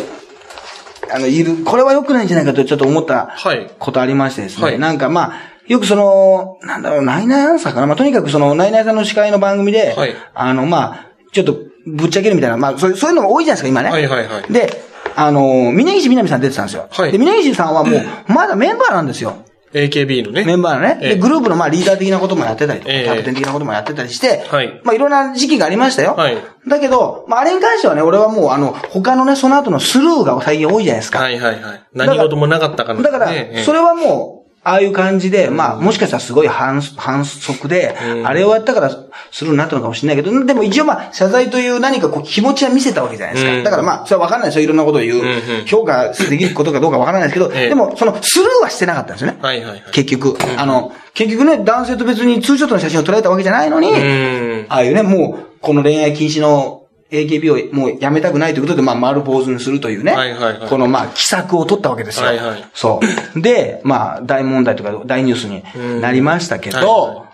[1.12, 4.64] あの、いる、これは良くないんじゃないかとちょっと思ったはいことありましてですね。
[4.64, 7.86] はいなんかまあ、よくその、なんだろう、ナイナイアンサーかな？
[7.86, 13.90] まあ、とにかくその、ナイナイさんの司会の番組で、はいあの、まあ、ちょっと、ぶっちゃけるみたいな、まあ、そういうそういうのが多いじゃないですか、今ね。
[13.90, 14.82] はいはいはいで、
[15.16, 16.88] あの、峯岸みなみさん出てたんですよ。
[16.90, 19.44] はいで、峯岸さんはもう、まだメンバーなんですよ。
[19.72, 20.44] AKB のね。
[20.44, 20.98] メンバーのね。
[21.02, 26.14] ええで、グループのまあリーダー的なこともやってたりとか、ええキャプテン的なこともやってたりして、はいまあいろんな時期がありましたよ。
[26.14, 26.36] はい
[26.68, 31.18] だけど、まああれに関してはね、俺はもうあの、他のね、その後のスルーが最近多いじゃないですか。
[31.18, 31.82] はいはいはい。
[31.92, 33.28] 何事もなかったかな、だから、
[33.64, 34.33] それはもう、
[34.64, 38.90] ああいう感じで、まあ、もしかしたらすごい反反則で、うんあれをやったから
[39.30, 43.52] スルーになったのかもしれないけど、でも一応まあ、謝罪という何かこう気持ちは見せたわけじゃないですか。
[43.52, 44.64] うんだからまあ、それはわかんないですよ。
[44.64, 45.66] いろんなことを言う。
[45.66, 49.38] 評価できることかどうかわからないですけど、ええでも、その、スルーはしてなかったんですよね。
[49.42, 49.82] はいはいはい。
[49.92, 50.36] 結局。
[50.56, 54.66] あの、結局ね、男性と別にツーショットの写真を撮られたわけじゃないのに、うん。
[54.68, 56.83] ああいうね、もう、この恋愛禁止の
[57.14, 60.68] AKB をもうやめたくないということで、まあ、丸坊主にするというね、はいはいはい。
[60.68, 62.26] この、まあ、奇策を取ったわけですよ。
[62.26, 62.64] はいはい。
[62.74, 63.00] そ
[63.34, 63.40] う。
[63.40, 67.26] で、まあ、大問題とか大ニュースになりましたけど、うんはいはい。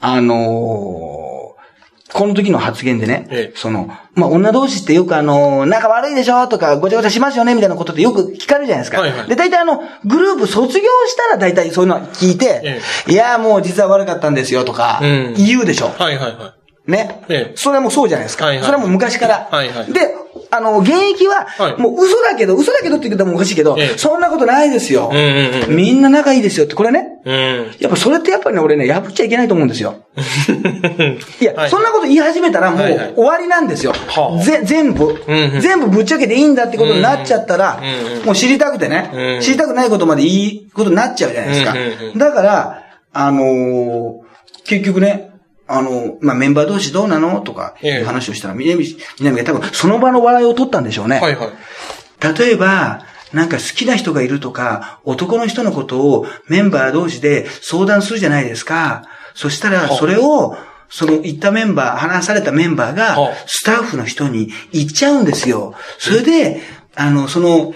[0.00, 1.36] あのー
[2.12, 3.56] この時の発言でね、ええ。
[3.56, 9.00] その、まあ、女同士ってよくあのー仲悪いでしょとか、ごちゃごちゃしますよねみたいなことってよく聞かれるじゃないですか。
[9.00, 9.28] はいはい。
[9.28, 15.34] で、大体あの、グループ卒業したら大体そういうの聞いて、えいや、もう実は悪かったんですよとか、うん。
[15.34, 15.88] 言うでしょ。
[15.88, 16.54] はいはいは
[16.86, 17.22] ね。
[17.28, 18.46] ええそれはもうそうじゃないですか。
[18.46, 19.48] はいはいそれはもう昔から。
[19.50, 20.14] はいはいで、
[20.50, 27.20] あの、現役はは、いもう嘘だけど、嘘だけどって言うともおかしいけど、ええそんなことないですよ、うんうんうんみんな仲いいですよって、これね。
[27.24, 27.28] い。
[27.28, 27.74] うん。
[27.80, 29.96] やっぱそれってやっぱりね、俺ね、破っちゃいけないと思うんですよ。
[31.40, 32.80] いや、はいそんなこと言い始めたらもう
[33.16, 33.92] 終わりなんですよ。
[33.92, 41.72] はあぜ全部、んうん全部ぶっちゃけていいんだってことになっちゃったら、うんうんもう知りたくてね、うん知りたくないことまでいいことになっちゃうじゃないですか。
[41.72, 44.26] うんうんうんだから、あのー
[44.64, 45.30] 結局ね、
[45.68, 47.40] あの、まあ、メンバー同士どうなの？
[47.40, 48.84] とか、ええ話をしたら、南、
[49.18, 51.18] 南が多分その場の笑いを取ったんでしょうね。
[51.18, 51.48] はいはい。
[52.38, 59.02] 例えば、なんか好きな人がいるとか、男の人のことをメンバー同士で相談するじゃないですか。
[59.34, 60.56] そしたら、それを、
[60.88, 65.74] その言ったメンバー、話されたメンバーがはあ、スタッフの人に言っちゃうんですよ。
[65.98, 66.62] それで、
[66.94, 67.74] あの、その、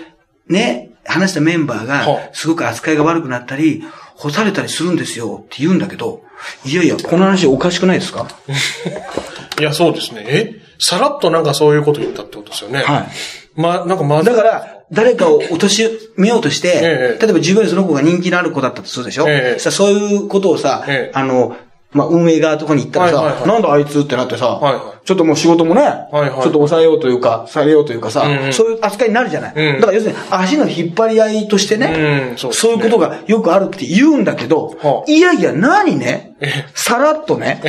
[0.48, 3.82] ね、話したメンバーはがあ、すごく扱いが悪くなったり、
[4.14, 6.22] 干されたりするんですよって言うんだけど、
[6.64, 8.28] いやいや、この話おかしくないですか？
[9.60, 10.24] いや、そうですね。
[10.26, 10.54] え？
[10.78, 12.78] さらっとなんかそういうこと言ったってことですよね。
[12.82, 13.08] はい。
[13.54, 21.56] ま、なんかまだから、誰かを落としめようとして、ええ例えば自分よりその子が人気のある子だったとするでしょ、ええさそういうことをさ、ええあの、
[21.92, 23.48] まあ、運営側とかに行ったらさ、はいはいはい。
[23.48, 25.06] なんだあいつってなってさ、はいはい。
[25.06, 26.30] ちょっともう仕事もね、いはい。
[26.30, 28.52] ちょっと抑えようというか、されようというかさ、うんうん。
[28.52, 29.80] そういう扱いになるじゃない、うん。
[29.80, 32.38] だから要するに足の引っ張り合いとしてね、うん。
[32.38, 32.72] そうですね。
[32.74, 35.10] いうことがよくあるって言うんだけど、はあ。
[35.10, 36.36] いやいや、何ね、
[36.74, 37.60] さらっとね、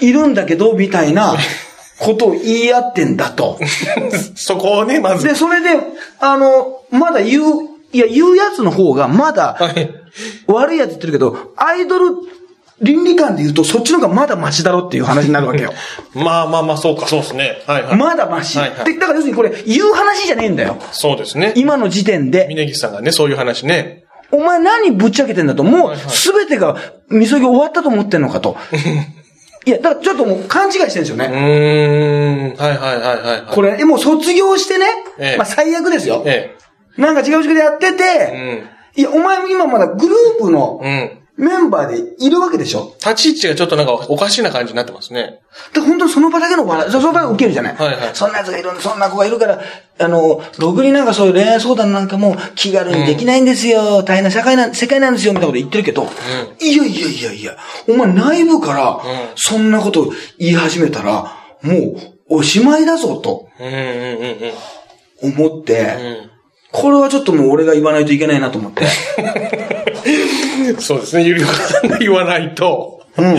[0.00, 1.34] いるんだけど、みたいな
[1.98, 3.58] ことを言い合ってんだと。
[4.34, 5.26] そこをね、まず。
[5.26, 5.68] で、それで、
[6.18, 7.44] あの、まだ言う、
[7.92, 9.90] いや、言うやつの方がまだ、はい。
[10.46, 12.16] 悪いやつ言ってるけど、アイドル
[12.80, 15.72] 倫理観で言うと、そっちの方がまだマシだろっていう話になるわけよ。
[16.14, 17.62] まあまあまあ、そうか、そうですね。
[17.66, 17.96] はいはい。
[17.96, 18.58] まだマシ。
[18.58, 20.76] はいはいで、だから要するにこれ、言う話じゃねえんだよ。
[20.92, 21.52] そうですね。
[21.56, 22.46] 今の時点で。
[22.48, 24.04] 峯岸さんがね、そういう話ね。
[24.32, 26.76] お前何ぶっちゃけてんだと、もうすべてが、
[27.08, 28.56] みそぎ終わったと思ってんのかと。
[29.66, 31.24] いや、だからちょっともう勘違いしてるんですようね。
[31.26, 32.56] ーん。
[32.56, 33.42] はいはいはいはいはい。
[33.50, 34.86] これ、えもう卒業してね、
[35.18, 36.22] ええまあ最悪ですよ。
[36.24, 36.54] え
[36.96, 38.62] なんか違う仕事やってて、え。
[38.96, 41.19] いや、お前も今まだグループのうん。
[41.40, 41.46] うん。
[41.48, 42.94] メンバーでいるわけでしょ？
[42.98, 45.40] 立ち位置がちょっとなんかおかしいな感じになってますね。
[45.74, 47.76] で、本当にその場だけの笑い、その場で受けるじゃない？
[47.76, 49.60] はいはいそんな奴がいるんだ、そんな子がいるから、
[49.98, 56.08] あの、ろくになんかそういう恋愛相談なんかも気軽にできないんですよ、大変な社会な、世界なんですよ、みたいなこと言ってるけど、
[56.60, 57.56] いやいやいやいや、
[57.88, 59.00] お前内部から、
[59.36, 61.74] そんなこと言い始めたら、も
[62.28, 66.29] う、おしまいだぞ、とうんうんうん思って、うん。
[66.72, 68.86] これはちょっともう俺が言わないといけないなと思って。
[70.66, 70.76] うん。
[70.80, 71.24] そうですね。
[71.24, 73.02] ゆりおかさんが言わないと。
[73.16, 73.38] うん。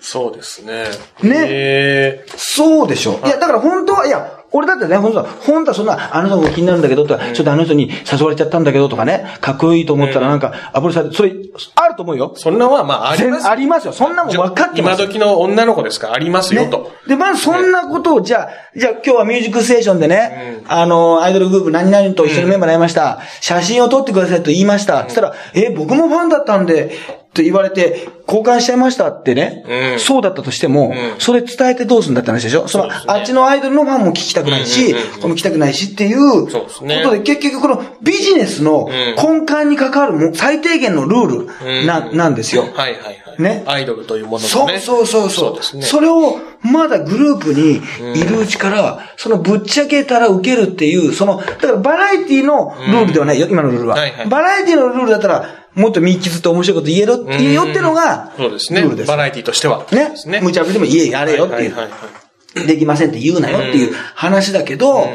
[0.00, 0.84] そうですね。
[1.22, 3.20] ねえそうでしょ。
[3.24, 11.32] いや、だから本当は、いや、俺だってね、本当は、本当はそんな、あの人が気になるんだけど、とか、ちょっとあの人に誘われちゃったんだけど、とかね、かっこいいと思ったらなんか、アプロされて、それ、
[11.76, 12.38] あると思うよー。
[12.38, 13.48] そんなはまああります。
[13.48, 13.92] ありますよ。
[13.92, 15.06] そんなもん分かってますよ。
[15.06, 16.08] 今時の女の子ですか？
[16.08, 16.90] らありますよねと。。
[17.06, 23.20] で、まずそんなことを、じゃあ、じゃあ今日はミュージックステーションでね、あの、アイドルグループ何々と一緒にメンバーになりました。
[23.40, 25.04] 写真を撮ってくださいと言いました。
[25.04, 26.92] そしたら、え、僕もファンだったんで、
[27.34, 29.64] と言われて、交換しちゃいましたってね、
[29.94, 32.68] うんそうだったとしても、んそれ伝えてどうするんだって話でしょ？
[32.68, 42.62] その、ねあっちのアイドルのファンも聞きたくないし、この聞きたくないしっていう、ことで、結局このビジネスの根幹に関わるも最低限のルールな、うんなんですよ。
[42.62, 43.42] はいはいはい。
[43.42, 43.64] ね？
[43.66, 44.78] アイドルというものそうのね。
[44.78, 45.48] そうそうそう。
[45.48, 45.82] そうですね。
[45.82, 47.80] それを、まだグループに
[48.14, 53.96] いるうちから、そのぶっちゃけたら受けるっていう、その、だからバラエティのルールではないよ、今のルールは。
[53.96, 59.08] はいはいバラエティのルールだったら、もっと身傷って面白いこと言えろ、言えよってのが、そうですねルールです。
[59.08, 59.86] バラエティとしては。
[59.92, 60.40] ねね。
[60.42, 62.66] 無茶ぶりでも言え、やれよっていう。
[62.66, 65.08] できませんって言うなよっていう話だけど、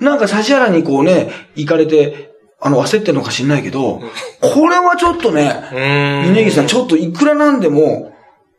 [0.00, 4.02] なんか指原にこうね、行かれて、あの、焦ってるのか知んないけど、
[4.40, 6.34] これはちょっとね、うーん。
[6.34, 8.12] 峯岸さん、ちょっといくらなんでも、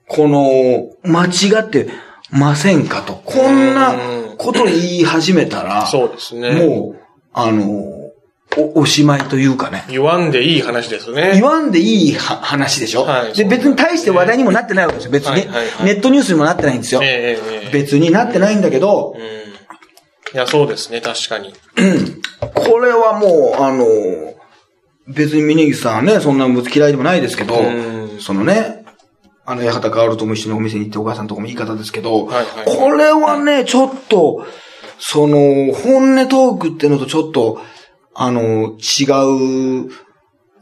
[0.08, 1.90] この、間違って
[2.32, 3.14] ませんかと。
[3.14, 3.96] こんな
[4.38, 6.52] こと言い始めたら、そうですね。
[6.52, 7.00] もう、
[7.34, 8.01] あの、
[8.58, 9.86] お、おしまいというかね。
[9.90, 11.32] 言わんでいい話ですね。
[11.34, 15.12] 言わんでいいは話でしょ、はいで、別に大して話題にもなってないわけですよ。
[15.12, 15.48] 別に、
[15.86, 17.02] ネットニュースにもなってないんですよ。
[17.04, 19.22] ええええ別になってないんだけど、うん。
[19.22, 21.54] いや、そうですね、確かに。
[22.54, 23.86] これはもう、あの、
[25.08, 28.86] 別に峯岸さんはね、そんな嫌いでもないですけどうん、そのね、
[29.46, 34.46] あの、八幡薫とも一緒にお店に行ってお母さんとかもいい方ですけど、はいはいこれはね、ちょっと、
[35.00, 37.62] その、本音トークってのとちょっと、
[38.14, 39.92] あの、違う、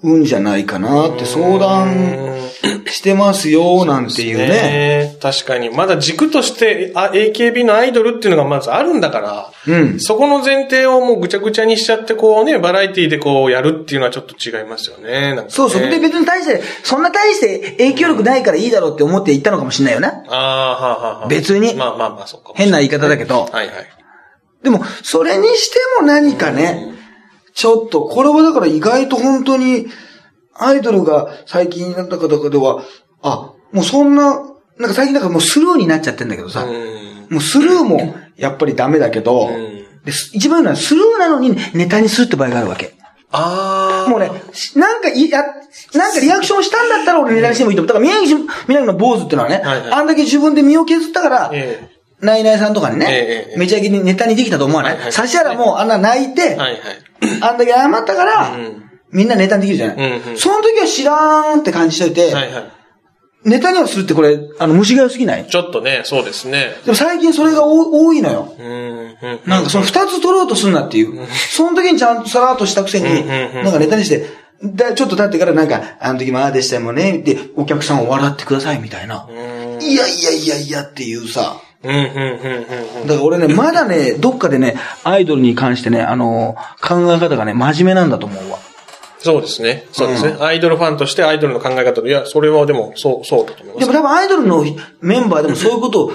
[0.01, 2.49] うんじゃないかなって相談
[2.85, 4.47] してますよ、なんていうね。
[4.47, 5.69] ね確かに。
[5.69, 9.99] まだ軸として、あ、AKB のアイドルっていうのがまずあるんだから、うん。
[9.99, 15.35] そこの前提をもうぐちゃぐちゃにしちゃって、こうね、バラエティでこうやるっていうのはちょっと違いますよね。
[15.35, 15.81] ねそうそう。
[15.81, 20.23] で、別に大して、そんな大して影響力ないからいいだろうって思って言ったのかもしれないよな。
[20.29, 21.27] ああ、はあはあはあ。
[21.27, 22.55] 別にまあまあまあ、そうかも。
[22.55, 23.49] 変な言い方だけど。
[23.51, 23.75] はいはい。
[24.63, 26.98] でも、それにしても何かね、
[27.53, 29.87] ちょっと、これはだから意外と本当に、
[30.53, 32.83] アイドルが最近なんだかとかでは、
[33.21, 34.41] あ、もうそんな、
[34.77, 37.27] なんか最近なんかもうスルーになっちゃってんだけどさ、うん。
[37.29, 42.95] もうスルーもやっぱりダメだけど、んです一番いいのはスルーなのにネタにするって場合があるわけ。
[43.31, 44.09] ああ。
[44.09, 45.43] もうね、しなんかいや、
[45.93, 47.87] なんかリアクションしたんだったら俺ネタにしてもいいと思う。
[47.87, 51.89] だから宮城みなみの坊主ってのはね、はいはいあんだけ自分で身を削ったから、え
[52.21, 56.79] ナイナイさんとかにね、えええめちゃイケにネタにできたと思わない、はいはい指原もあんな泣いて、えはいはい。
[57.41, 62.71] あんだけ謝ったから、うんみんなネタにできるじゃない、うんうんその時は知らんって感じしといて、はいはい。
[63.43, 65.47] ネタにはするってこれ、あの、虫が良すぎない？
[65.47, 66.75] ちょっとね、そうですね。
[66.85, 68.53] でも最近それが多多いのよ。
[68.59, 69.15] うん、うん。
[69.47, 71.25] なんかその二つ取ろうとすんなっていう。
[71.27, 74.27] その時にちゃんとさらっとしたくせに、なんかネタにして、
[74.63, 79.27] だちょっと経ってからなんか、あの時まあでしたもんね、で、お客さんを笑ってくださいみたいな。
[79.81, 83.07] いやいやいやいやっていうさ、うん、うん、うん、うん。
[83.07, 88.59] だから俺ね、まだね、どっかでね、アイドルに関してね、あの、考え方がね、真面目なんだと思うわ。
[89.19, 89.85] そうですね。
[89.91, 90.37] そうですね。
[90.39, 93.79] アイドルファンとしてアイドルの考え方と、いや、それはでも、そう、そうだと思いま。
[93.79, 94.63] ですも多分アイドルの
[95.01, 96.11] メンバーでもそういうことを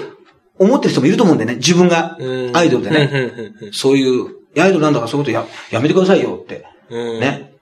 [0.57, 1.55] 思ってる人もいると思うんだよね。
[1.57, 3.53] 自分がうんアイドルでうん、うん、ね。
[3.61, 6.65] うんそういう、アイドルなんだからそういうことややめてくださいよって。
[6.89, 7.19] うん。
[7.19, 7.54] ね。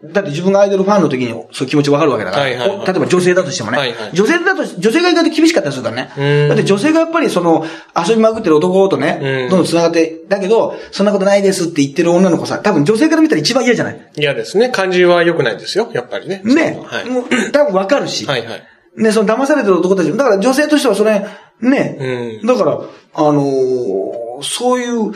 [0.00, 2.42] だって自分がアイドルファンの時にそういう気持ちわかるわけだから。
[2.44, 3.78] はいはいはいお例えば女性だとしてもね。
[3.78, 6.10] はいはい女性だと、女性が意外と厳しかったりするからね。
[6.16, 7.66] うんだって女性がやっぱりその、
[8.08, 14.10] 遊びまくってる男とね、うんどんどん繋がって、だけど、そんなことないですって言ってる女の子さ、多分女性から見たら一番嫌じゃない？
[14.16, 14.68] 嫌ですね。
[14.68, 15.90] 感じは良くないですよ。
[15.92, 16.42] やっぱりね。
[16.44, 16.80] ね。
[16.84, 17.10] はい。
[17.10, 18.24] もう多分わかるし。
[18.26, 18.62] はい、はい。
[18.96, 21.26] ね、その騙されてる男たちも、だから女性としてはそれ、
[21.60, 22.80] ね、うんだから、
[23.14, 25.12] あのーそういう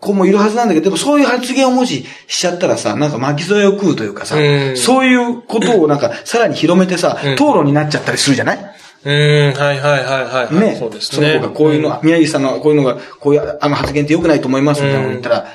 [0.00, 4.76] 子もいるはずなんだけど、でもそういう発言をもししちゃったらさ、なんか巻き添えを食うというかさ、うん。
[4.76, 7.32] そういうことをなんかさらに広めてさ、うん。
[7.34, 8.58] 討論になっちゃったりするじゃない？
[9.04, 9.12] うん、
[9.52, 10.54] はい、はい、はい、はい。
[10.54, 10.76] ね。
[10.76, 11.28] そうですね。
[11.28, 15.46] その子がこういうの、宮城さんのこういうのが、こういうあの発言って良くないと思いますみたいなこと言ったら、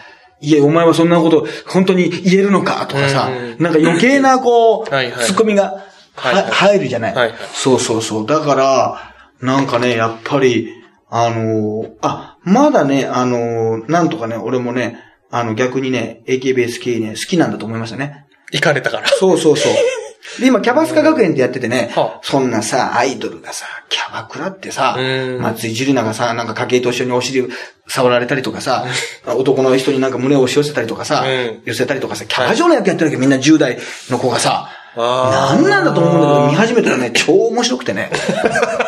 [0.43, 3.63] いえ、お前はそんなこと、本当に言えるのかとかさ、うん。
[3.63, 5.25] なんか余計な、こう、はいはい。
[5.25, 5.83] ツッコミが、
[6.15, 7.33] 入るじゃない。
[7.53, 8.25] そうそうそう。
[8.25, 10.80] だから、なんかね、やっぱり、
[11.13, 14.97] あのーあ、まだね、あのーなんとかね、俺もね、
[15.29, 18.25] あの、逆にね、AKBSK ね、好きなんだと思いましたね。
[18.53, 19.07] 行かれたから。
[19.09, 19.73] そうそうそう。
[20.39, 22.19] で、今、キャバスカ学園ってやっててね、はあ。
[22.21, 27.49] そんなさ、アイドルがさ、キャバクラってさうん、松井樹里奈がさ、なんか家計と一緒にお尻
[27.87, 28.85] 触られたりとかさ、
[29.25, 31.61] 男の人になんか胸を押し寄せたりとかさ、うん。
[31.65, 33.77] 寄せたりとかさ、キャバ嬢の役やってるわけ、みんな10代
[34.09, 38.11] の子がさ、なんなんだと思うんだけど、見始めたらね、超面白くてね、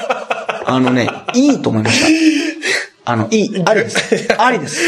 [0.65, 2.43] あのね、いいと思いました。
[3.05, 4.33] あの、いい、ありです。
[4.37, 4.81] ありです。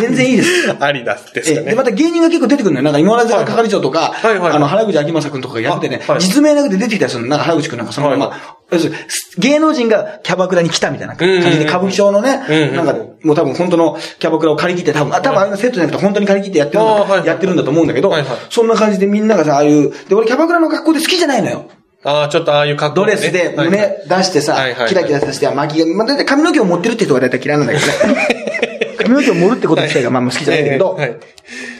[0.00, 0.76] 全然いいです。
[0.78, 1.66] ありだですかね。
[1.66, 2.84] えで、また芸人が結構出てくるのよ。
[2.84, 7.30] なんか、今村坂係長とか、はいはいはいあの、原口あきまさくんとかがやっててね、あはい実名なくて出てきたりするの。
[7.30, 8.38] なんか原口くんなんかそのまま、はい
[8.70, 8.98] 要するに
[9.38, 18.12] 芸能人がキャバクラに来たみたいな感じで、歌舞伎町のね、なんか、もう多分本当のキャバクラを借り切って、多分、あ多分あれのセットじゃなくて本当に借り切ってやってるんだやってるんだと思うんだけど
[18.50, 21.70] そんな感じでみんながさ、ああいう、で、俺キャバクラの格好で好きじゃないのよ。
[22.04, 28.96] ああ、ちょっとああいう格好ねドレスではい胸出してさはいはいは、いキラキラさせて、巻きが、まあ、大体髪の毛を持ってるって人が大体嫌いなんだけどね。
[28.98, 31.18] 髪の毛を盛るってこと自体がまあまあ好きじゃないんだけど、はいはい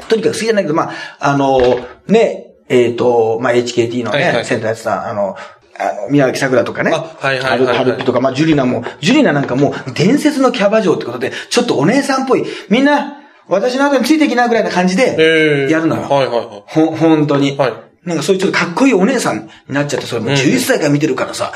[0.09, 1.61] とにかく好きじゃないけど、まあ、あの、
[2.07, 5.37] ね、えっ、と、まあ、HKT のね、はいはいセンターやってた、あの、
[5.79, 6.93] あの、宮脇桜とかね。
[6.95, 12.47] あはいはいはいはいハルハルピとか、まあ、ジュリナも、ジュリナなんかもう、伝説のキャバ嬢ってことで、ちょっとお姉さんっぽい。
[12.71, 16.03] みんな、私の後についてきなぐらいな感じで、ええやるのよ。
[16.03, 16.63] はいはいはい。
[16.67, 17.57] ほ、本当に。
[17.57, 21.53] はいなんかそういうちょっとかっこいいお姉さんになっちゃって、それもう11歳から見てるからさ、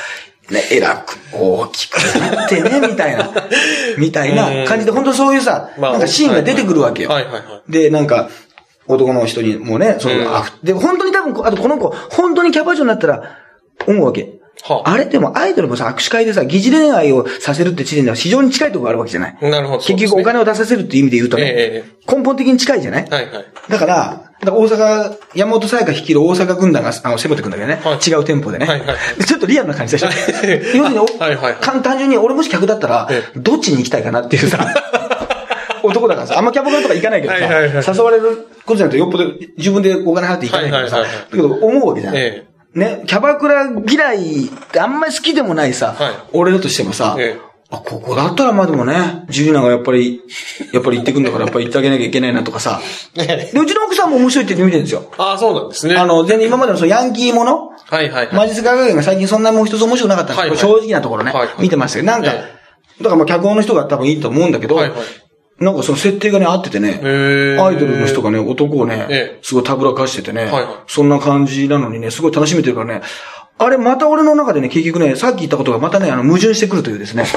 [0.51, 3.31] ね、偉く、大きくなってね、みたいな、
[3.97, 7.11] みたいな感じで、本当そういうさ、まあなんかシーンが出てくるわけよ。
[7.69, 8.29] で、なんか、
[8.89, 13.39] 男の人にもね、その、うんあで、本当に多分、あとこの子、本当にキャバ嬢になったら、
[13.87, 14.43] 思うわけ。
[14.65, 19.39] はああれでもアイドルもさ、握手会でさ、疑似恋愛をさせるって時点では非常に近いところがあるわけじゃない。
[19.41, 19.79] なるほど。
[19.83, 23.45] 結局お金を出させるっていう意味で言うとね、え根本的に近いじゃないはいはい。
[23.69, 28.11] だから、大阪、山本沙耶香率いる大阪軍団があの攻めてくんだけどね、はい。
[28.11, 28.97] 違う店舗でね、はいはい。
[29.19, 30.07] でちょっとリアルな感じでしょ。
[30.11, 34.59] 要するにお、はいはい単純に俺もし客だったらえ、どっちに行きたいかなっていうさ、
[35.85, 37.85] 男だからさ、あんまキャバクラとか行かないけどさ、はいはいはい。
[37.87, 39.25] 誘われることじゃなくてよっぽど
[39.57, 41.31] 自分でお金払って行かないけどさ、はいはいはいはい。
[41.31, 42.17] だけど思うわけじゃん。
[42.17, 42.47] え。
[42.75, 46.13] ね、キャバクラ嫌いってあんまり好きでもないさ、はい。
[46.33, 50.21] 俺だとしてもさ、ええあ、ここだったらまあでもね、ジュリナがやっぱり、
[50.75, 52.83] やっぱり行ってくんだからやっぱり行ってあげなきゃいけないなとかさ、
[53.17, 55.11] えで、うちの奥さんも面白いって言って見てるんですよ。
[55.17, 55.97] ああ、そうなんですね。
[55.97, 58.35] あの、全然今までのそのヤンキーもの、はいはいはい。
[58.35, 60.59] マジスカ学園が最近そんなもう一つ面白くなかったんですはいはい。
[60.59, 61.63] 正直なところね、はいはい。
[61.63, 62.63] 見てましたけど、なんか、え
[63.01, 65.01] だからまあ脚本の人が多分いいと思うんだけど、はいはい。
[65.59, 67.01] なんかその設定がね、合っててね、
[67.59, 69.39] アイドルの人がね、男をね、ええ。
[69.43, 70.65] すごいたぶらかしててね、はいはい。
[70.89, 73.03] そんな感じなのにね、すごい楽しめてるからね、
[73.65, 77.25] あれまた俺の中でね、結局ね、さっき言ったことがまたね、あの、矛盾してくるというですね。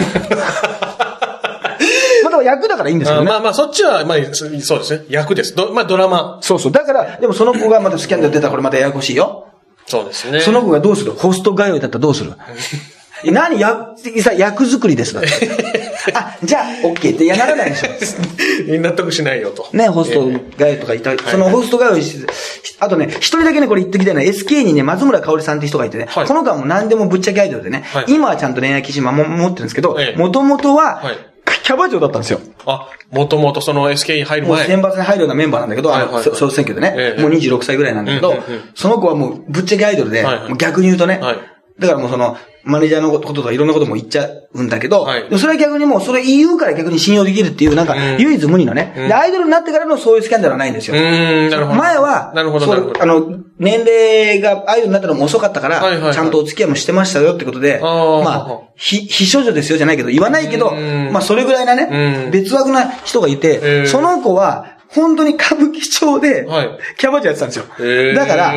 [2.24, 3.30] まあ役だからいいんですけどね。
[3.30, 5.06] あまあまあ、そっちは、まあ、そうですね。
[5.10, 5.56] 役です。
[5.56, 6.40] どまあ、ドラマ。
[6.42, 6.72] そうそう。
[6.72, 9.48] だから、でもその子がまたスキャンダル出たらこれまたややこしいよ。
[9.88, 10.42] そうですね。
[10.42, 11.12] その子がどうする？
[11.14, 12.34] ホスト通いだったらどうする？
[13.32, 15.30] 何や、さ、役作りですだって。
[16.14, 17.90] あ、じゃあ、オッケーって、いや、ならないでしょ。
[18.80, 19.68] 納得しないよと。
[19.74, 20.26] ね、ホスト
[20.58, 22.26] 通いとかいた、そのホスト通いし、
[22.80, 26.26] あとね、一人だけね、これ言ってきたいのは、SK にね、松村香織さんって人がいてね、はい。
[26.28, 28.06] この子はもう何でもぶっちゃけアイドルでね、はい。
[28.08, 30.20] 今はちゃんと恋愛基準守ってるんですけどえ、え。
[30.20, 31.18] もともとははい、
[31.64, 32.40] キャバ嬢だったんですよ。
[32.66, 34.58] あ、もともとその SK に入る前。
[34.58, 37.22] もう選抜に入るようなメンバーなんだけど、あの、総選挙でね、ええ。
[37.22, 38.36] もう26歳ぐらいなんだけど、
[38.76, 40.26] その子はもうぶっちゃけアイドルで、
[40.58, 45.40] 逆に言うとね、はいだからもうその、マネージャーのこととかいろんなことも言っちゃうんだけど、はい。
[45.40, 48.18] それは逆にもうそれ言うから逆に信用できるっていう、なんかうん。
[48.18, 49.08] 唯一無二のね、うん。
[49.08, 50.96] で、アイドルになってからのそういうスキャンダルはないんですよ。
[50.96, 53.04] 前は、なるほど、そうなるほど。
[53.04, 56.14] あの、年齢がアイドルになったのも遅かったから、はいはいはい。
[56.14, 61.12] ちゃんとお付き合いもしてましたよってことで、まあ、ひ、非少女ですよじゃないけど、言わないけど、うん。
[61.12, 63.88] まあそれぐらいなうねん、別枠な人がいて、えー。
[63.88, 67.66] その子は、本当に歌舞伎町ではい、キャバ嬢やってたんですよ。
[67.80, 68.16] えー。
[68.16, 68.54] だから、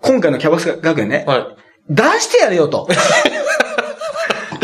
[0.00, 1.63] 今回のキャバス学園ね、はい。
[1.88, 2.88] 出してやれよと。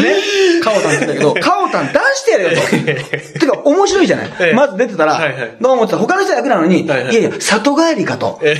[0.00, 0.14] ね、
[0.62, 3.38] カオタンって言ったけど、カオタン出してやれよと。
[3.38, 4.54] てか、面白いじゃない、ええ。
[4.54, 5.56] まず出てたら、はいはい。
[5.60, 7.12] どう思ってた他の人は役なのに、はいはい。
[7.12, 8.40] いやいや、里帰りかと。
[8.42, 8.56] え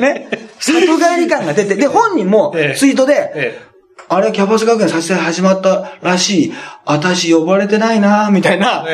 [0.00, 0.28] ね。
[0.58, 2.78] 里帰り感が出て、で、本人もええ。
[2.78, 3.60] ツイートで、え
[4.08, 6.52] あれ、キャバス学園撮影始まったらしい。
[6.84, 8.86] 私呼ばれてないなみたいな、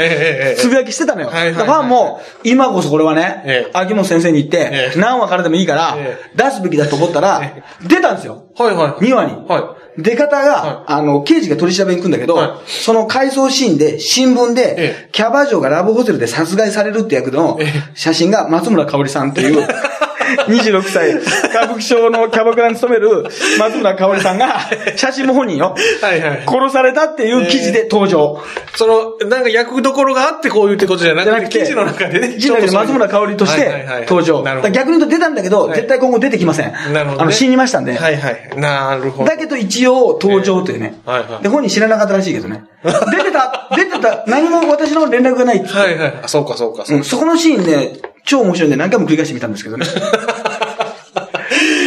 [0.56, 1.28] つぶやきしてたのよ。
[1.28, 3.70] ファンも、今こそこれはね、ええ。
[3.74, 4.98] 秋元先生に言って、ええ。
[4.98, 8.44] 何話からでもいいから、え出すべきだと思ったら、え出たんですよ。
[8.56, 9.04] はいはい。
[9.04, 9.32] 2話に。
[9.48, 15.08] は出方が、はあの、刑事が取り調べに行くんだけど、はその回想シーンで、新聞で、ええ。
[15.12, 17.72] キャバ嬢がラブホテルで殺害されるって役のええ。
[17.94, 19.66] 写真が松村香織さんという、
[20.46, 23.24] 26歳、歌舞伎町のキャバクラに勤める
[23.58, 24.60] 松村香織さんが、
[24.96, 26.04] 写真も本人よ、い。
[26.04, 26.42] はいはい。
[26.46, 28.42] 殺されたっていう記事で登場。
[28.76, 32.34] その、なんか役どころがあってこういうってことじゃなくて、記事の中でね。
[32.34, 34.42] 記事の中で松村香織として登場。
[34.70, 36.72] 逆に言うと出たんだけど、はい絶対今後出てきません。
[36.92, 37.94] なるほどねあの、死にましたんで。
[37.96, 38.50] はいはい。
[38.56, 39.28] なるほど。
[39.28, 40.94] だけど一応登場というね。
[40.98, 42.64] ええはいはいで、本人知らなかったらしいけどね。
[42.84, 42.90] 出
[43.22, 46.14] てた、出てた、何も私の連絡がないはいはい。
[46.24, 46.84] あ、そうかそうか。
[46.84, 49.86] そこのシーンね、超面白いんで何回も繰り返してみたんですけどね。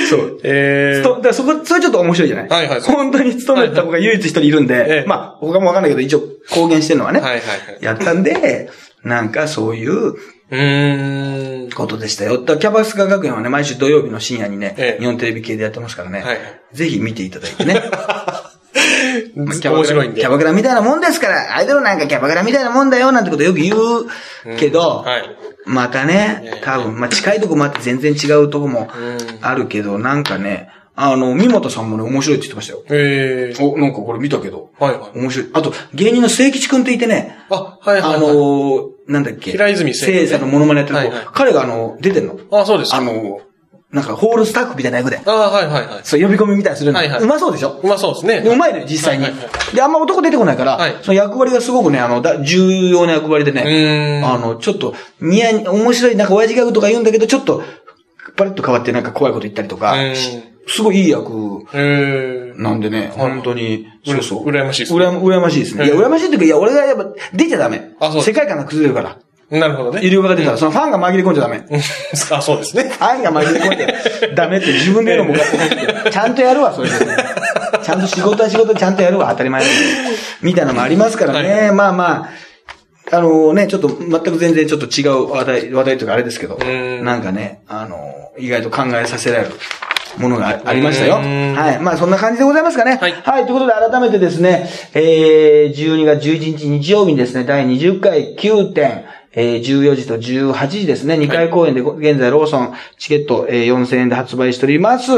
[0.09, 0.39] そう。
[0.43, 2.49] えとだからそこ、それちょっと面白いじゃない？
[2.49, 6.21] はいはい本当に勤めた子が唯一一人いるんで、ええまあ、他もわかんないけど、一応
[6.51, 7.19] 公言してるのはね。
[7.19, 8.69] はいはいはいやったんで、
[9.03, 11.71] なんかそういううーん。
[11.71, 12.37] ことでしたよ。
[12.43, 16.21] だキャバスカ学園はね、毎週土曜日の深夜にね、ええ日本テレビ系でやってますからね。
[16.21, 16.37] はい
[16.73, 17.81] ぜひ見ていただいてね。
[19.35, 19.51] 面
[19.85, 20.21] 白いんで。
[20.21, 25.37] キャバクラみたいなもんですから、アイドルなんかキャバクラみたいなもんだよ、なんてことよく言うけど、はい。
[25.65, 28.87] またね、多分、まあ、近いとこもあって全然違うとこも
[29.41, 32.83] あるけど、なんかね、あの、三本さんもね、面白いって言ってましたよ。
[32.89, 34.69] ええお、なんかこれ見たけど。
[34.79, 35.19] はいはい。
[35.19, 35.49] 面白い。
[35.53, 38.15] あと、芸人の聖吉くんっていてね、あ、はいはいはい。
[38.15, 39.51] あのー、なんだっけ。
[39.51, 42.39] 平泉聖聖さんのモノマネやってる子、はいはい彼があの、出てんの。
[42.51, 42.97] あ、そうですか。
[42.97, 43.41] あの、
[43.91, 45.21] なんかホールスタッフみたいな役で。
[45.25, 45.99] あはいはいはい。
[46.03, 46.97] そう、呼び込みみたいにするの。
[46.97, 47.79] はいはいうまそうでしょ？
[47.81, 48.43] うまそうですね。
[48.45, 49.49] うまいのよ、実際にはいはいは。
[49.73, 57.63] で、あんま男出てこないから、はいその役割がすごくね、あの、だ重要な役割でね、あの、ちょっと、ニヤニ面白い、なんか親父ギャグとか言うんだけど、ちょっと、
[58.35, 60.15] パリッと変わってなんか怖いこと言ったりとかうん、
[60.67, 64.45] すごいいい役ええなんでね、はい本当に、そうそう。
[64.49, 65.85] 羨ましいですねうらや羨ましいですね。
[65.85, 68.23] いや、うん羨ましいっていうか、いや、俺がやっぱ出ちゃダメあそう。
[68.23, 69.19] 世界観が崩れるから。
[69.49, 70.01] なるほどね。
[70.03, 71.57] 医療が出たら、そのファンが紛れ込んじゃダメ。
[71.57, 72.83] う んあ、そうですね。
[72.83, 73.95] ファンが紛れ込んで
[74.35, 75.39] ダメって自分で言うのも
[76.09, 76.95] ちゃんとやるわ、それで。
[77.83, 79.63] ちゃんと仕事は仕事ちゃんとやるわ、当たり前
[80.41, 81.71] みたいなのもありますからね。
[81.71, 82.29] まあま
[83.11, 89.51] あ、あのね、ちょっと全く全然ちょっと違う話題、話題というかあれですけど、んなんかね、あの、意外と考えさせられる。
[90.17, 91.17] ものがあありましたよ。
[91.17, 91.79] うんはい。
[91.79, 92.97] まあ、そんな感じでございますかね。
[93.01, 93.45] はいはい。
[93.45, 99.05] ということで、改めてですね、えー、12月11日日曜日にですね、第20回9点、
[99.35, 105.11] えー、14時と18時ですね、2回公演で、現在ローソンチケット、えー、4000円で発売しております。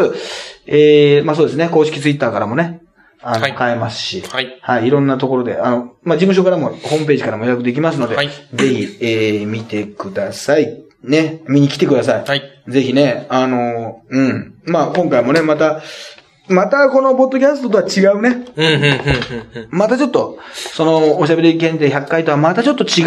[0.66, 2.82] えー、まあそうですね、公式ツイッターからもね、
[3.22, 3.54] あの、はい。
[3.54, 4.58] 買えますし、はい。
[4.62, 8.30] はい、いろんなところで、あの、まあ事務所からも、ホームページからも予約できますので、はい。
[8.54, 10.84] ぜひ、えー、見てください。
[11.04, 12.24] ね、見に来てください。
[12.26, 12.42] はい。
[12.68, 14.56] ぜひね、あの、うん。
[14.66, 15.82] まあ今回もね、また、
[16.48, 18.46] またこのポッドキャストとは違うね。
[18.56, 18.92] うん、うん、うん、
[19.56, 23.04] うんまたちょっと、その、おしゃべり検定100回とはまたちょっと違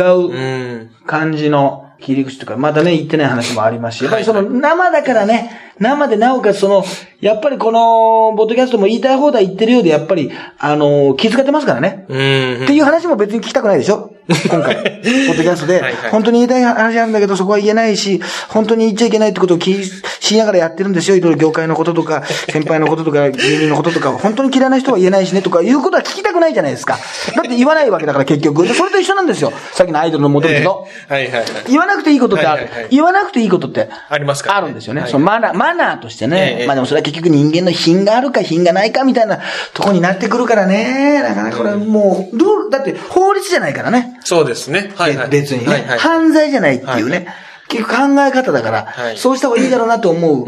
[0.87, 0.89] う。
[1.07, 6.85] 感じの切り口とか、またね、言ってない話もありますし、やっぱりそのはい生だからね、生でなおかつその、
[7.21, 12.07] やっぱりこの、ポッドキャストも言いたい放題言ってるようで、やっぱり、あの、気遣ってますからね。
[12.09, 12.65] うん。
[12.65, 14.10] っていう話も別に聞きたくないでしょ
[14.49, 21.17] 今回、ポッドキャストで本当に言いたい話なんだけど、そこは言えないし、本当に言っちゃいけないってことを気にしながらやってるんですよ。
[21.17, 26.99] いろいろ業界のこととか、 先輩のこととか、芸人のこととか、本当に嫌いな人は言えないしねとか、いうことは聞きたくないじゃないですか。
[27.35, 28.67] だって言わないわけだから結局。
[28.67, 29.53] でそれと一緒なんですよ。
[29.73, 30.87] さっきのアイドルの戻るけど。
[31.09, 31.47] えーはいはいはい。
[31.69, 32.69] 言わなくていいことってある。
[32.91, 35.03] 言わなくていいことってありますかあるんですよね。
[35.03, 36.59] はいそのマナー、マナーとしてえね。
[36.61, 39.41] えまあでもそれは結局人間の品があるか品がないかみたいな
[39.75, 41.23] とこになってくるからね。
[41.23, 44.20] なかなかこれもう、どう、だって法律じゃないからね。
[44.25, 44.93] そうですね。
[44.97, 45.29] はいはい。
[45.31, 45.99] 別にね、はいはい。
[45.99, 47.17] 犯罪じゃないっていうね。
[47.17, 47.27] はい
[47.71, 50.45] 結局考え方だから、はいそうした方がいいだろうなと思う、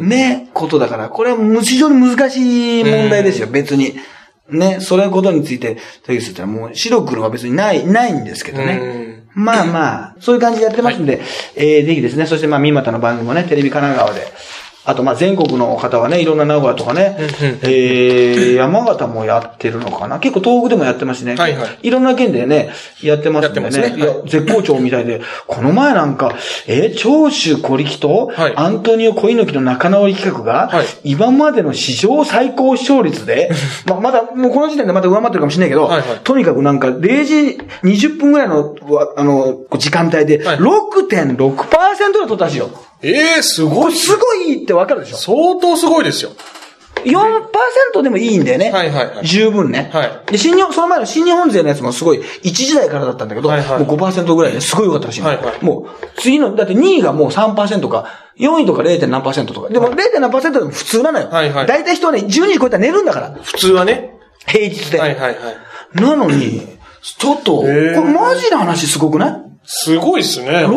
[0.00, 3.96] ね、ことだから、これは非常に難しい問題ですよ、別に。
[4.48, 9.24] ね、それのことについて、テキストってのはもう白黒は別にない、ないんですけどね。
[9.34, 11.20] まあまあ、そういう感じでやってますんで、
[11.56, 14.32] えーぜひですね、そしてまあ、三股の番組もね、テレビ神奈川で、
[14.84, 17.16] あと、まあ、全国の方はね、いろんな名古屋とかね、
[17.62, 20.18] えー、山形もやってるのかな？
[20.18, 21.36] 結構東北でもやってますしね。
[21.36, 21.78] はいはい。
[21.82, 22.70] いろんな県でね、
[23.00, 23.70] やってますんでね。
[23.70, 23.96] ね。
[23.96, 24.00] い。
[24.00, 26.34] や、絶好調みたいで、この前なんか、
[26.66, 28.56] えー長州小力と、はい。
[28.56, 30.86] アントニオ小猪木の仲直り企画が、はい。
[31.04, 33.50] 今までの史上最高視聴率で、
[33.86, 36.20] まあ、まだ、もうこの時点でまた上回ってるかもしれないけど、はいはい。
[36.24, 40.56] とにかくなんか、0時20分ぐらいの、わあの、時間帯で、はい。
[40.58, 42.70] 6.6%で取ったんですよ。
[43.02, 43.94] ええすごい。
[43.96, 45.16] すごいってわかるでしょ？
[45.16, 46.30] 相当すごいですよ。
[47.04, 48.70] 4%でもいいんだよね。
[48.70, 49.90] はいはいはい十分ね。
[49.92, 58.06] はいで、新日本、その前の新日本勢のやつもすごい、1時台からだったんだけど、はいはいもう5%ぐらいですごい良かったらしいの、はいはいもう、次の、だって2位がもう3%か、
[58.38, 59.06] 4位とか 0.
[59.08, 59.68] 何パーセントとか。
[59.68, 60.20] でも 0.
[60.20, 61.28] 何パーセントでも普通なのよ。
[61.28, 63.30] はいはい大体人はね、12時超えたら寝るんだから。
[63.42, 64.14] 普通はね。
[64.46, 65.00] 平日で。
[65.00, 66.00] はいはいはい。
[66.00, 66.62] なのに、
[67.02, 69.42] ちょっと、これマジな話すごくない？
[69.64, 70.66] すごいっすね。
[70.66, 70.68] ?6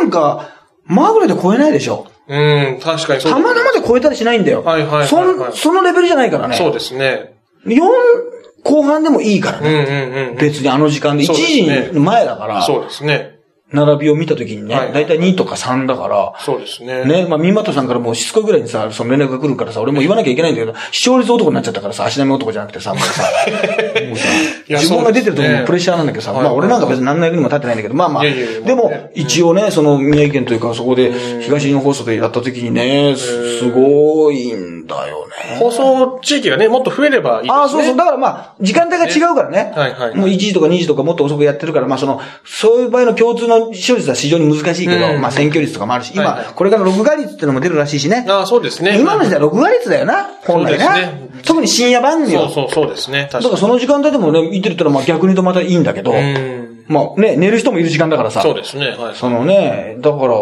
[0.00, 0.53] なんか、
[0.86, 2.06] まぐれで超えないでしょ。
[2.26, 4.62] うん、確かにそうたまたまで超えたりしないんだよ。
[4.62, 6.56] はいはいはいはいそんそのレベルじゃないからね。
[6.56, 7.34] そうですね。
[7.66, 7.80] 4
[8.62, 9.70] 後半でもいいからうんね。
[9.70, 10.36] うんうん。
[10.36, 13.33] 別にあの時間で1そうです時前だから、そうですね。
[13.74, 17.04] 並びを見た時にね、はいだいたい2とか3だから、そうですね。
[17.04, 23.22] ね、まあ、ミンマットさんからもうしつこいぐらいにさ、その連絡が来るからさ、俺も言わなきゃいけないんだけど、視聴率男になっちゃったからさ、足並み男じゃなくてさ、もうさ、
[24.08, 24.28] もうさ、
[24.68, 31.12] いや自分が出てるともプレッシャーなんだけどさ、はいまあ俺なんか別に何の役にも立ってないんだけど、まあまあ、いやいやいやでもね、一応ね、その宮城県というか、そこで
[31.42, 35.56] 東日本放送でやった時にね、すすごいんだよね。
[35.58, 37.54] 放送地域がね、もっと増えればいいですね。
[37.54, 37.96] ああ、そうそう。
[37.96, 39.72] だからまあ、時間帯が違うからね。
[39.74, 48.26] はいはいもう1時とか2時とかもっと遅くやってるから、まあその、そういう場合の共通の視聴率は非常に難しいけど、うんまあ選挙率とかもあるし、今、はいはいこれから録画率っていうのも出るらしいしね。
[48.28, 48.98] ああ、そうですね。
[49.00, 50.86] 今の時代録画率だよな、本来な。
[50.86, 52.42] そうですね特に深夜番組は。
[52.44, 53.28] そうそうそうですね。
[53.30, 56.18] だ確からかその時間帯でもね、見てるってのはまあ逆に言うとまたいいんだけど、に。
[56.18, 56.84] うん。
[56.86, 58.42] まあね、寝る人もいる時間だからさ。
[58.42, 58.90] そうですね。
[58.90, 59.14] はい。
[59.14, 60.34] そのね、だから、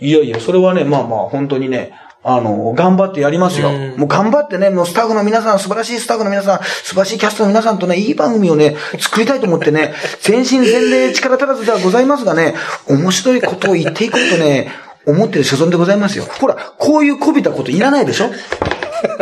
[0.00, 1.92] いやいや、それはね、まあまあ、本当にね、
[2.28, 3.68] あの、頑張ってやりますよ。
[3.68, 12.54] うんもう頑張ってね、もうスタッフの皆さん、素晴らしいスタッフの皆さん、素晴らしいキャストの皆さんとね、いい番組をね、作りたいと思ってね、全身全霊力足らずではございますがね、
[12.88, 14.70] 面白いことを言っていこうとね、
[15.06, 16.24] 思ってる所存でございますよ。
[16.24, 18.30] ほら、こういうこびたこといらないでしょ？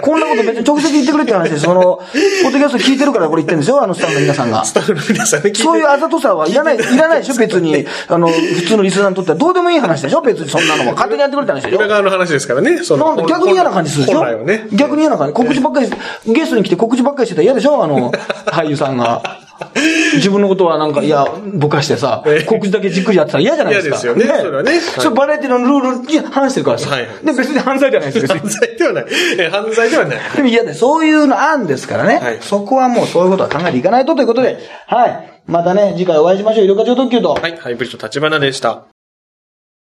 [0.02, 1.62] こんなこと別に直接言ってくれって話です。
[1.64, 4.64] その、ポッドキャスト聞いてるからこれ言ってるんですよ、あのスタッフの皆さんが。
[4.64, 7.86] スタッフの皆さんそういうあざとさはいらない、いらないでしょ 別に。
[8.08, 10.92] あの、普通のリスナーにとってはどうでもいい話でしょ別にそんなのは。
[10.92, 12.82] 勝手にやってくれた話でしょ裏側の話ですからね。
[12.82, 14.66] そなんで逆に嫌な感じするでしょね。
[14.72, 15.32] 逆に嫌な感じ。
[15.32, 15.90] 告知ばっかり、
[16.26, 18.12] ゲストに来て告知ばっかりしてたら嫌でしょあの、
[18.46, 19.43] 俳優さんが。
[20.14, 24.00] 自分のことはなんか、いや、ぼかしてさええ、告知だけじっくりやってたら嫌じゃないですか。
[24.02, 26.90] 嫌ですよねそれはねはいそれバラエティのルールに反してるからさ。
[26.90, 28.48] はいで、別に犯罪じゃないですよ、犯。
[28.48, 29.06] 罪ではない。
[29.38, 30.18] え犯罪ではない。
[30.36, 32.20] でも嫌で、そういうの案ですからね。
[32.22, 35.30] はいそこはもうそういうことは考えていかないとということで、はい。
[35.46, 36.64] またね、次回お会いしましょう。
[36.64, 37.34] イルカ超特急と。
[37.34, 38.93] はい、ハイブリッド立花でした。